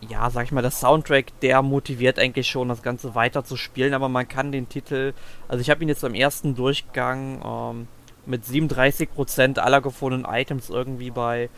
[0.00, 3.94] ja, sag ich mal, der Soundtrack, der motiviert eigentlich schon, das Ganze weiter zu spielen,
[3.94, 5.12] aber man kann den Titel,
[5.48, 7.88] also ich habe ihn jetzt beim ersten Durchgang ähm,
[8.26, 11.50] mit 37% aller gefundenen Items irgendwie bei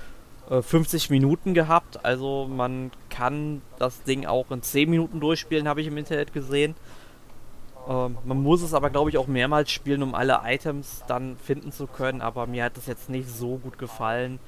[0.48, 2.04] 50 äh, Minuten gehabt.
[2.04, 6.74] Also man kann das Ding auch in 10 Minuten durchspielen, habe ich im Internet gesehen.
[7.88, 11.72] Ähm, man muss es aber, glaube ich, auch mehrmals spielen, um alle Items dann finden
[11.72, 12.20] zu können.
[12.20, 14.38] Aber mir hat das jetzt nicht so gut gefallen.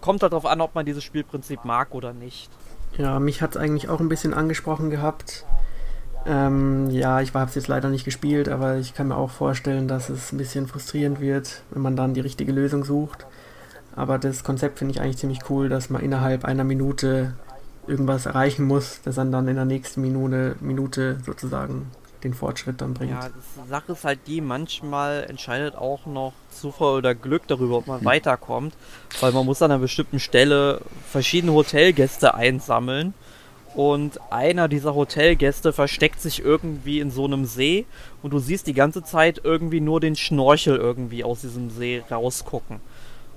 [0.00, 2.50] Kommt halt darauf an, ob man dieses Spielprinzip mag oder nicht.
[2.96, 5.44] Ja, mich hat es eigentlich auch ein bisschen angesprochen gehabt.
[6.26, 9.88] Ähm, ja, ich habe es jetzt leider nicht gespielt, aber ich kann mir auch vorstellen,
[9.88, 13.26] dass es ein bisschen frustrierend wird, wenn man dann die richtige Lösung sucht.
[13.96, 17.34] Aber das Konzept finde ich eigentlich ziemlich cool, dass man innerhalb einer Minute
[17.86, 21.90] irgendwas erreichen muss, das dann dann in der nächsten Minute, Minute sozusagen
[22.24, 23.12] den Fortschritt dann bringt.
[23.12, 27.86] Ja, die Sache ist halt die, manchmal entscheidet auch noch Zufall oder Glück darüber, ob
[27.86, 28.06] man hm.
[28.06, 28.74] weiterkommt,
[29.20, 30.80] weil man muss an einer bestimmten Stelle
[31.10, 33.12] verschiedene Hotelgäste einsammeln
[33.74, 37.86] und einer dieser Hotelgäste versteckt sich irgendwie in so einem See
[38.22, 42.80] und du siehst die ganze Zeit irgendwie nur den Schnorchel irgendwie aus diesem See rausgucken.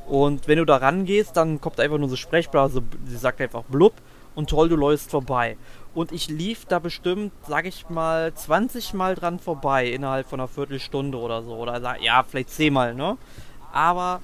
[0.08, 3.94] Und wenn du da rangehst, dann kommt einfach nur so Sprechblase, sie sagt einfach blub
[4.36, 5.58] und toll, du läufst vorbei.
[5.94, 10.48] Und ich lief da bestimmt, sag ich mal, 20 Mal dran vorbei innerhalb von einer
[10.48, 11.56] Viertelstunde oder so.
[11.56, 13.18] Oder ja, vielleicht 10 Mal, ne?
[13.74, 14.22] Aber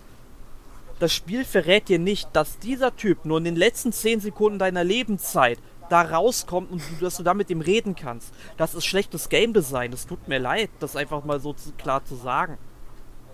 [1.00, 4.84] das Spiel verrät dir nicht, dass dieser Typ nur in den letzten 10 Sekunden deiner
[4.84, 5.60] Lebenszeit
[5.90, 8.34] da rauskommt und du, dass du da mit ihm reden kannst.
[8.56, 9.92] Das ist schlechtes Game Design.
[9.92, 12.58] Es tut mir leid, das einfach mal so zu, klar zu sagen.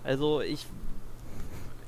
[0.02, 0.66] Also ich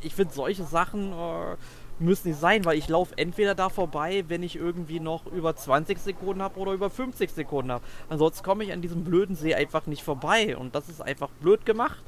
[0.02, 1.56] ich finde, solche Sachen äh,
[1.98, 5.98] müssen nicht sein, weil ich laufe entweder da vorbei, wenn ich irgendwie noch über 20
[5.98, 7.84] Sekunden habe oder über 50 Sekunden habe.
[8.08, 11.64] Ansonsten komme ich an diesem blöden See einfach nicht vorbei und das ist einfach blöd
[11.64, 12.02] gemacht.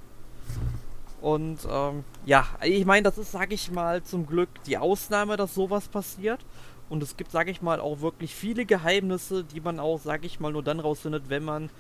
[1.21, 5.55] Und ähm, ja, ich meine, das ist, sage ich mal, zum Glück die Ausnahme, dass
[5.55, 6.45] sowas passiert.
[6.91, 10.39] Und es gibt, sage ich mal, auch wirklich viele Geheimnisse, die man auch, sage ich
[10.39, 11.71] mal, nur dann rausfindet, wenn man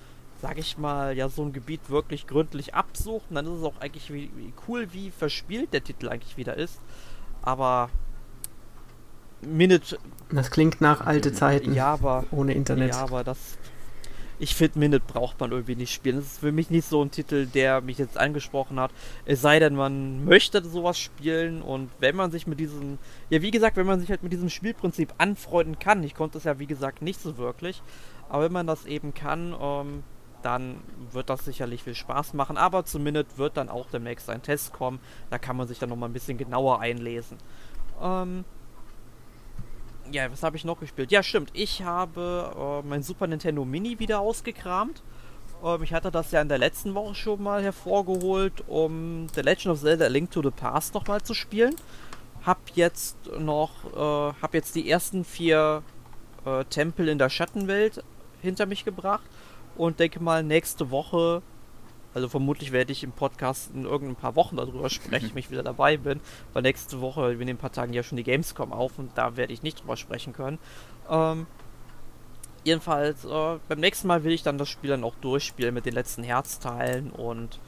[0.42, 3.26] sag ich mal, ja, so ein Gebiet wirklich gründlich absucht.
[3.30, 6.56] Und dann ist es auch eigentlich wie, wie cool, wie verspielt der Titel eigentlich wieder
[6.56, 6.80] ist.
[7.42, 7.90] Aber
[9.46, 9.98] Minute.
[10.30, 11.74] Das klingt nach alte Zeiten.
[11.74, 12.24] Ja, aber.
[12.30, 12.90] Ohne Internet.
[12.90, 13.58] Ja, aber das.
[14.40, 16.16] Ich finde, Minute braucht man irgendwie nicht spielen.
[16.16, 18.90] Das ist für mich nicht so ein Titel, der mich jetzt angesprochen hat.
[19.24, 22.98] Es sei denn, man möchte sowas spielen und wenn man sich mit diesem.
[23.30, 26.02] Ja, wie gesagt, wenn man sich halt mit diesem Spielprinzip anfreunden kann.
[26.02, 27.80] Ich konnte es ja, wie gesagt, nicht so wirklich.
[28.28, 30.02] Aber wenn man das eben kann, ähm,
[30.44, 30.76] dann
[31.10, 32.56] wird das sicherlich viel Spaß machen.
[32.56, 35.00] Aber zumindest wird dann auch demnächst ein Test kommen.
[35.30, 37.38] Da kann man sich dann nochmal ein bisschen genauer einlesen.
[38.02, 38.44] Ähm
[40.12, 41.10] ja, was habe ich noch gespielt?
[41.10, 41.50] Ja, stimmt.
[41.54, 45.02] Ich habe äh, mein Super Nintendo Mini wieder ausgekramt.
[45.64, 49.68] Ähm, ich hatte das ja in der letzten Woche schon mal hervorgeholt, um The Legend
[49.68, 51.74] of Zelda Link to the Past nochmal zu spielen.
[52.44, 55.82] Hab jetzt noch, äh, hab jetzt die ersten vier
[56.44, 58.04] äh, Tempel in der Schattenwelt
[58.42, 59.24] hinter mich gebracht
[59.76, 61.42] und denke mal, nächste Woche,
[62.14, 65.62] also vermutlich werde ich im Podcast in irgendein paar Wochen darüber sprechen, wenn ich wieder
[65.62, 66.20] dabei bin,
[66.52, 69.36] weil nächste Woche, wir nehmen ein paar Tagen ja schon die Gamescom auf und da
[69.36, 70.58] werde ich nicht drüber sprechen können.
[71.10, 71.46] Ähm,
[72.64, 75.94] jedenfalls, äh, beim nächsten Mal will ich dann das Spiel dann auch durchspielen mit den
[75.94, 77.58] letzten Herzteilen und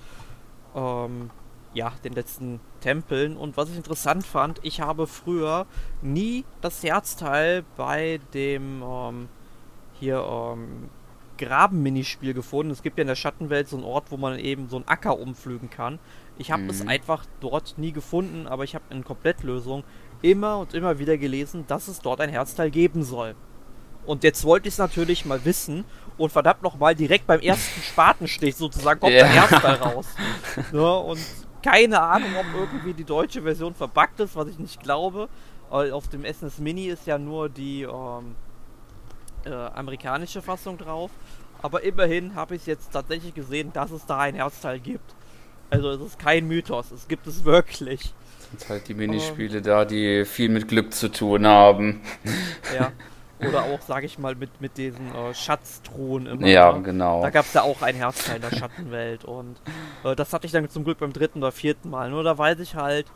[0.75, 1.31] ähm,
[1.75, 3.37] ja, den letzten Tempeln.
[3.37, 5.67] Und was ich interessant fand, ich habe früher
[6.01, 9.29] nie das Herzteil bei dem ähm,
[10.01, 10.89] hier ähm,
[11.37, 12.73] Graben-Minispiel gefunden.
[12.73, 15.19] Es gibt ja in der Schattenwelt so einen Ort, wo man eben so einen Acker
[15.19, 15.99] umflügen kann.
[16.39, 16.71] Ich habe mhm.
[16.71, 19.85] es einfach dort nie gefunden, aber ich habe in Komplettlösung
[20.23, 23.35] immer und immer wieder gelesen, dass es dort ein Herzteil geben soll.
[24.05, 25.85] Und jetzt wollte ich es natürlich mal wissen
[26.17, 29.21] und verdammt nochmal direkt beim ersten Spatenstich sozusagen kommt ja.
[29.21, 30.07] der Herzteil raus.
[30.73, 31.21] ja, und
[31.63, 35.29] keine Ahnung, ob irgendwie die deutsche Version verbuggt ist, was ich nicht glaube.
[35.69, 38.37] Auf dem SNES Mini ist ja nur die ähm,
[39.47, 41.11] äh, amerikanische Fassung drauf.
[41.63, 45.15] Aber immerhin habe ich jetzt tatsächlich gesehen, dass es da ein Herzteil gibt.
[45.71, 48.13] Also es ist kein Mythos, es gibt es wirklich.
[48.39, 52.03] Das sind halt die Minispiele ähm, da, die viel mit Glück zu tun haben.
[52.77, 52.93] Ja.
[53.39, 56.47] Oder auch, sage ich mal, mit, mit diesen äh, Schatztruhen immer.
[56.47, 56.83] Ja, ne?
[56.83, 57.21] genau.
[57.21, 59.27] Da gab es ja auch ein Herzteil in der Schattenwelt.
[59.27, 59.61] Und
[60.05, 62.11] äh, das hatte ich dann zum Glück beim dritten oder vierten Mal.
[62.11, 63.07] Nur da weiß ich halt,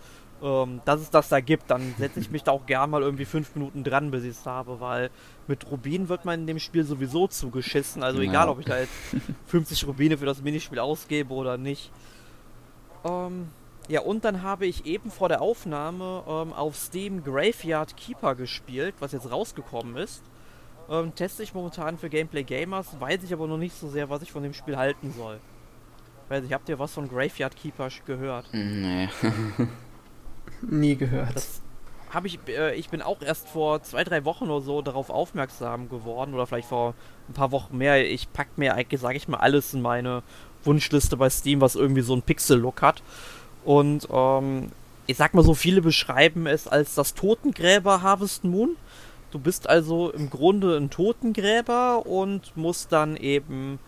[0.43, 3.25] ähm, dass es das da gibt, dann setze ich mich da auch gern mal irgendwie
[3.25, 5.11] fünf Minuten dran, bis ich es habe, weil
[5.47, 8.03] mit Rubin wird man in dem Spiel sowieso zugeschissen.
[8.03, 8.31] Also ja.
[8.31, 8.93] egal, ob ich da jetzt
[9.47, 11.91] 50 Rubine für das Minispiel ausgebe oder nicht.
[13.05, 13.49] Ähm,
[13.89, 18.95] ja, und dann habe ich eben vor der Aufnahme ähm, auf Steam Graveyard Keeper gespielt,
[19.01, 20.23] was jetzt rausgekommen ist.
[20.89, 24.23] Ähm, teste ich momentan für Gameplay Gamers, weiß ich aber noch nicht so sehr, was
[24.23, 25.39] ich von dem Spiel halten soll.
[26.29, 28.49] Weiß ich, habt ihr was von Graveyard Keeper gehört?
[28.53, 29.09] Nee.
[30.63, 31.37] Nie gehört.
[31.37, 31.63] Das
[32.11, 35.89] habe ich, äh, ich bin auch erst vor zwei, drei Wochen oder so darauf aufmerksam
[35.89, 36.95] geworden oder vielleicht vor
[37.29, 38.11] ein paar Wochen mehr.
[38.11, 40.23] Ich packe mir eigentlich, sage ich mal, alles in meine
[40.65, 43.03] Wunschliste bei Steam, was irgendwie so einen Pixel-Look hat.
[43.65, 44.71] Und ähm,
[45.07, 48.77] ich sag mal so, viele beschreiben es als das Totengräber Harvest Moon.
[49.31, 53.79] Du bist also im Grunde ein Totengräber und musst dann eben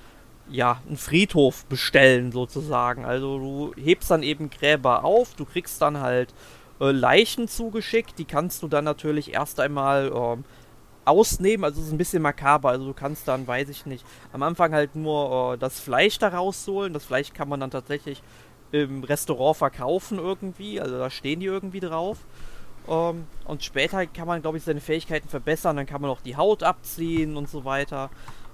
[0.49, 3.05] ja, einen Friedhof bestellen sozusagen.
[3.05, 6.35] Also du hebst dann eben Gräber auf, du kriegst dann halt
[6.83, 10.45] äh, Leichen zugeschickt, die kannst du dann natürlich erst einmal ähm,
[11.05, 14.43] ausnehmen, also es ist ein bisschen makaber, also du kannst dann, weiß ich nicht, am
[14.43, 18.23] Anfang halt nur äh, das Fleisch da rausholen, das Fleisch kann man dann tatsächlich
[18.73, 22.19] im Restaurant verkaufen irgendwie, also da stehen die irgendwie drauf.
[22.89, 26.37] Ähm, und später kann man, glaube ich, seine Fähigkeiten verbessern, dann kann man auch die
[26.37, 28.11] Haut abziehen und so weiter.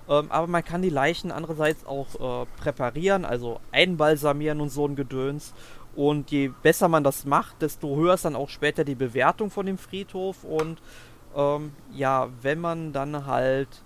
[0.08, 4.96] Ähm, aber man kann die Leichen andererseits auch äh, präparieren, also einbalsamieren und so ein
[4.96, 5.52] Gedöns.
[5.96, 9.66] Und je besser man das macht, desto höher ist dann auch später die Bewertung von
[9.66, 10.44] dem Friedhof.
[10.44, 10.80] Und
[11.36, 13.82] ähm, ja, wenn man dann halt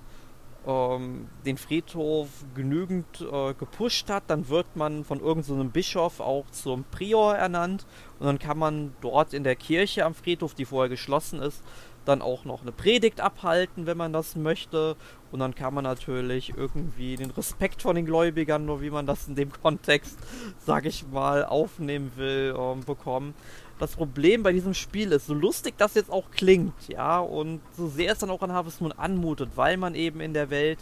[0.66, 6.44] ähm, den Friedhof genügend äh, gepusht hat, dann wird man von irgendeinem so Bischof auch
[6.50, 7.86] zum Prior ernannt.
[8.18, 11.62] Und dann kann man dort in der Kirche am Friedhof, die vorher geschlossen ist,
[12.04, 14.96] dann auch noch eine Predigt abhalten, wenn man das möchte.
[15.30, 19.28] Und dann kann man natürlich irgendwie den Respekt von den Gläubigern, nur wie man das
[19.28, 20.18] in dem Kontext,
[20.64, 23.34] sag ich mal, aufnehmen will, ähm, bekommen.
[23.78, 27.88] Das Problem bei diesem Spiel ist, so lustig das jetzt auch klingt, ja, und so
[27.88, 30.78] sehr es dann auch an Harvest Moon anmutet, weil man eben in der Welt,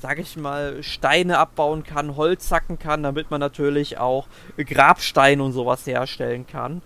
[0.00, 5.52] sag ich mal, Steine abbauen kann, Holz zacken kann, damit man natürlich auch Grabsteine und
[5.52, 6.80] sowas herstellen kann.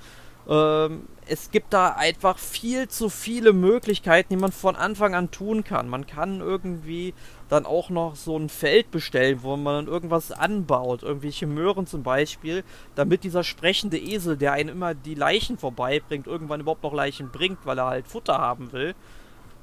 [0.48, 5.64] Ähm, es gibt da einfach viel zu viele Möglichkeiten, die man von Anfang an tun
[5.64, 5.88] kann.
[5.88, 7.14] Man kann irgendwie
[7.48, 12.02] dann auch noch so ein Feld bestellen, wo man dann irgendwas anbaut, irgendwelche Möhren zum
[12.02, 12.62] Beispiel,
[12.94, 17.58] damit dieser sprechende Esel, der einen immer die Leichen vorbeibringt, irgendwann überhaupt noch Leichen bringt,
[17.64, 18.94] weil er halt Futter haben will.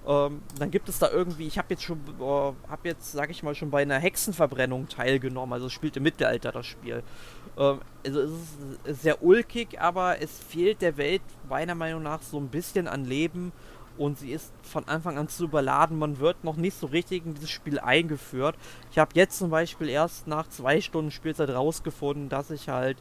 [0.08, 3.44] Ähm, dann gibt es da irgendwie, ich habe jetzt schon, äh, habe jetzt, sag ich
[3.44, 5.54] mal, schon bei einer Hexenverbrennung teilgenommen.
[5.54, 7.04] Also spielt im Mittelalter das Spiel.
[7.58, 8.32] Ähm, also es
[8.86, 13.06] ist sehr ulkig, aber es fehlt der Welt meiner Meinung nach so ein bisschen an
[13.06, 13.52] Leben
[13.98, 16.00] und sie ist von Anfang an zu überladen.
[16.00, 18.56] Man wird noch nicht so richtig in dieses Spiel eingeführt.
[18.92, 22.98] Ich habe jetzt zum Beispiel erst nach zwei Stunden Spielzeit rausgefunden, dass ich halt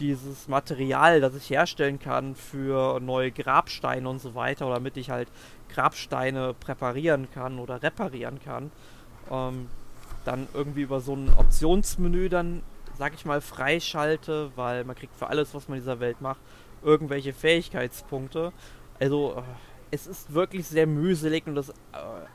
[0.00, 5.10] dieses Material, das ich herstellen kann für neue Grabsteine und so weiter, oder damit ich
[5.10, 5.28] halt
[5.74, 8.70] Grabsteine präparieren kann oder reparieren kann,
[9.30, 9.68] ähm,
[10.24, 12.62] dann irgendwie über so ein Optionsmenü dann
[13.00, 16.38] sag ich mal, freischalte, weil man kriegt für alles, was man in dieser Welt macht,
[16.82, 18.52] irgendwelche Fähigkeitspunkte.
[18.98, 19.42] Also, äh,
[19.90, 21.72] es ist wirklich sehr mühselig und das äh,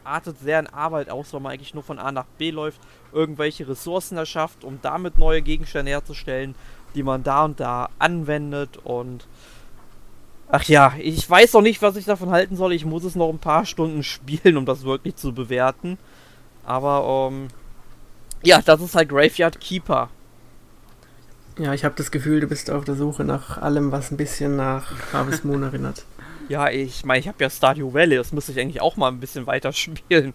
[0.03, 2.81] artet sehr in Arbeit aus, weil man eigentlich nur von A nach B läuft,
[3.13, 6.55] irgendwelche Ressourcen erschafft, um damit neue Gegenstände herzustellen,
[6.95, 9.27] die man da und da anwendet und
[10.55, 12.71] Ach ja, ich weiß noch nicht, was ich davon halten soll.
[12.71, 15.97] Ich muss es noch ein paar Stunden spielen, um das wirklich zu bewerten.
[16.63, 17.49] Aber, ähm,
[18.41, 20.09] ja, das ist halt Graveyard Keeper.
[21.57, 24.55] Ja, ich habe das Gefühl, du bist auf der Suche nach allem, was ein bisschen
[24.55, 26.05] nach Harvest Moon erinnert.
[26.47, 29.19] Ja, ich meine, ich habe ja Stardew Valley, das müsste ich eigentlich auch mal ein
[29.19, 30.33] bisschen weiter spielen.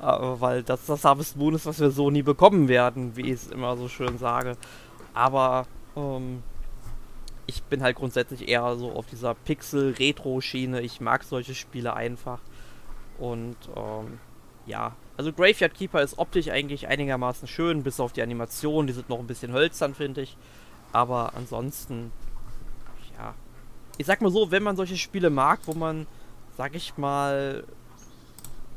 [0.00, 3.42] Äh, weil das das Harvest Moon ist, was wir so nie bekommen werden, wie ich
[3.42, 4.56] es immer so schön sage.
[5.12, 6.44] Aber ähm,
[7.46, 10.80] ich bin halt grundsätzlich eher so auf dieser Pixel-Retro-Schiene.
[10.80, 12.40] Ich mag solche Spiele einfach.
[13.18, 14.18] Und ähm,
[14.66, 19.08] ja, Also Graveyard Keeper ist optisch eigentlich einigermaßen schön, bis auf die Animation, die sind
[19.08, 20.36] noch ein bisschen hölzern, finde ich.
[20.92, 22.12] Aber ansonsten,
[23.16, 23.34] ja.
[23.96, 26.06] Ich sag mal so, wenn man solche Spiele mag, wo man,
[26.58, 27.64] sag ich mal,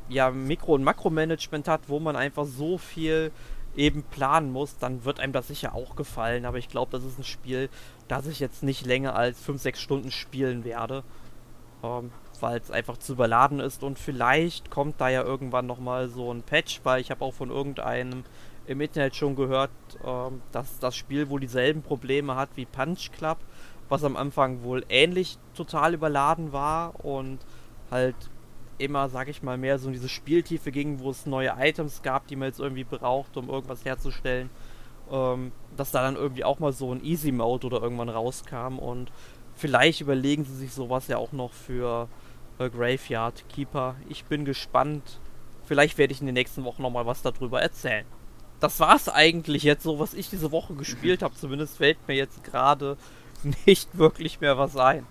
[0.08, 3.32] ja, Mikro- und Makromanagement hat, wo man einfach so viel
[3.76, 6.46] eben planen muss, dann wird einem das sicher auch gefallen.
[6.46, 7.70] Aber ich glaube, das ist ein Spiel,
[8.08, 11.04] das ich jetzt nicht länger als 5-6 Stunden spielen werde.
[11.84, 12.12] Ähm,
[12.42, 16.42] weil es einfach zu überladen ist und vielleicht kommt da ja irgendwann nochmal so ein
[16.42, 18.24] Patch, weil ich habe auch von irgendeinem
[18.68, 19.72] im Internet schon gehört,
[20.06, 23.38] ähm, dass das Spiel wohl dieselben Probleme hat wie Punch Club,
[23.90, 27.40] was am Anfang wohl ähnlich total überladen war und
[27.90, 28.16] halt
[28.80, 32.28] immer, sag ich mal, mehr so in diese Spieltiefe ging, wo es neue Items gab,
[32.28, 34.50] die man jetzt irgendwie braucht, um irgendwas herzustellen.
[35.12, 39.12] Ähm, dass da dann irgendwie auch mal so ein Easy Mode oder irgendwann rauskam und
[39.56, 42.08] vielleicht überlegen sie sich sowas ja auch noch für
[42.60, 43.96] äh, Graveyard Keeper.
[44.08, 45.20] Ich bin gespannt.
[45.66, 48.06] Vielleicht werde ich in den nächsten Wochen nochmal was darüber erzählen.
[48.60, 51.36] Das war's eigentlich jetzt so, was ich diese Woche gespielt habe.
[51.36, 52.98] Zumindest fällt mir jetzt gerade
[53.66, 55.08] nicht wirklich mehr was ein.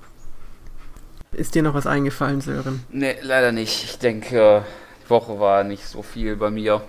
[1.32, 2.84] Ist dir noch was eingefallen, Sören?
[2.90, 3.84] Nee, leider nicht.
[3.84, 4.64] Ich denke,
[5.04, 6.80] die Woche war nicht so viel bei mir.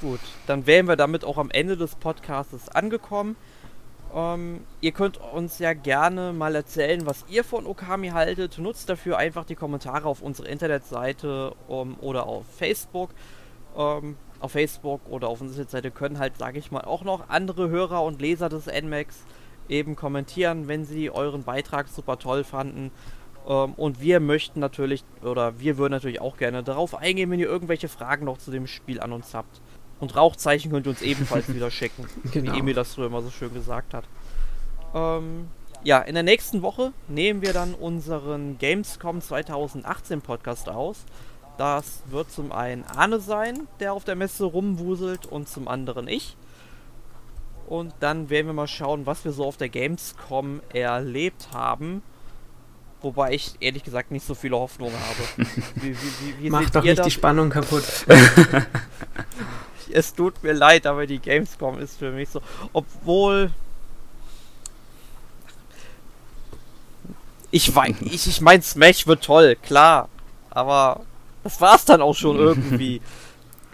[0.00, 3.36] Gut, dann wären wir damit auch am Ende des Podcasts angekommen.
[4.14, 8.58] Ähm, ihr könnt uns ja gerne mal erzählen, was ihr von Okami haltet.
[8.58, 13.10] Nutzt dafür einfach die Kommentare auf unserer Internetseite um, oder auf Facebook.
[13.76, 17.70] Ähm, auf Facebook oder auf unserer Internetseite können halt, sage ich mal, auch noch andere
[17.70, 19.24] Hörer und Leser des NMAX
[19.68, 22.90] eben kommentieren, wenn sie euren Beitrag super toll fanden.
[23.46, 27.48] Ähm, und wir möchten natürlich, oder wir würden natürlich auch gerne darauf eingehen, wenn ihr
[27.48, 29.60] irgendwelche Fragen noch zu dem Spiel an uns habt.
[30.00, 32.52] Und Rauchzeichen könnt ihr uns ebenfalls wieder schicken, genau.
[32.52, 34.04] wie Emil das früher immer so schön gesagt hat.
[34.94, 35.48] Ähm,
[35.82, 41.04] ja, in der nächsten Woche nehmen wir dann unseren Gamescom 2018 Podcast aus.
[41.58, 46.36] Das wird zum einen Arne sein, der auf der Messe rumwuselt, und zum anderen ich.
[47.66, 52.02] Und dann werden wir mal schauen, was wir so auf der Gamescom erlebt haben.
[53.00, 55.48] Wobei ich ehrlich gesagt nicht so viele Hoffnungen habe.
[55.76, 57.06] Wie, wie, wie, Macht doch nicht das?
[57.06, 57.84] die Spannung kaputt.
[59.92, 62.40] es tut mir leid, aber die Gamescom ist für mich so.
[62.72, 63.50] Obwohl.
[67.50, 70.08] Ich weiß, ich, ich mein, Smash wird toll, klar.
[70.50, 71.02] Aber
[71.42, 73.00] das war's dann auch schon irgendwie.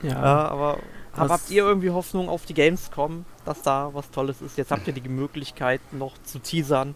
[0.02, 0.10] ja.
[0.10, 0.48] ja.
[0.48, 0.78] aber,
[1.14, 4.58] aber habt ihr irgendwie Hoffnung auf die Gamescom, dass da was Tolles ist?
[4.58, 6.94] Jetzt habt ihr die Möglichkeit noch zu teasern.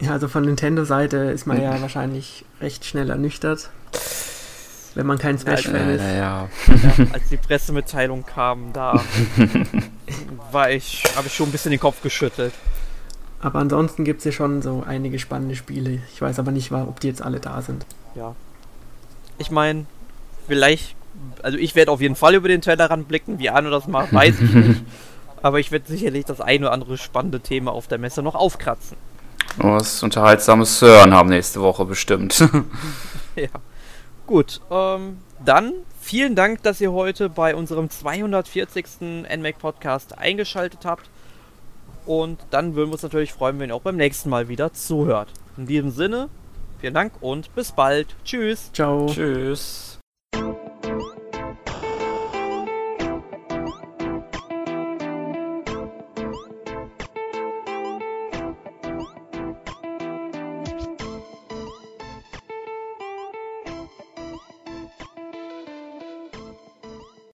[0.00, 3.70] Ja, also von Nintendo-Seite ist man ja wahrscheinlich recht schnell ernüchtert
[4.94, 6.02] wenn man kein Smash-Fan ist.
[6.02, 6.48] Ja, ja.
[7.12, 9.02] als die Pressemitteilung kam, da
[10.52, 12.52] war ich, habe ich schon ein bisschen den Kopf geschüttelt.
[13.40, 16.00] Aber ansonsten gibt es ja schon so einige spannende Spiele.
[16.12, 17.86] Ich weiß aber nicht, ob die jetzt alle da sind.
[18.14, 18.34] Ja.
[19.38, 19.86] Ich meine,
[20.46, 20.94] vielleicht,
[21.42, 23.38] also ich werde auf jeden Fall über den Tellerrand blicken.
[23.38, 24.82] Wie Arno das macht, weiß ich nicht.
[25.42, 28.96] Aber ich werde sicherlich das ein oder andere spannende Thema auf der Messe noch aufkratzen.
[29.56, 32.48] Was unterhaltsames Hören haben nächste Woche bestimmt.
[33.36, 33.48] ja.
[34.26, 38.84] Gut, ähm, dann vielen Dank, dass ihr heute bei unserem 240.
[39.00, 41.10] NMAC Podcast eingeschaltet habt.
[42.06, 45.28] Und dann würden wir uns natürlich freuen, wenn ihr auch beim nächsten Mal wieder zuhört.
[45.56, 46.28] In diesem Sinne,
[46.78, 48.14] vielen Dank und bis bald.
[48.24, 48.70] Tschüss.
[48.72, 49.06] Ciao.
[49.06, 49.98] Tschüss.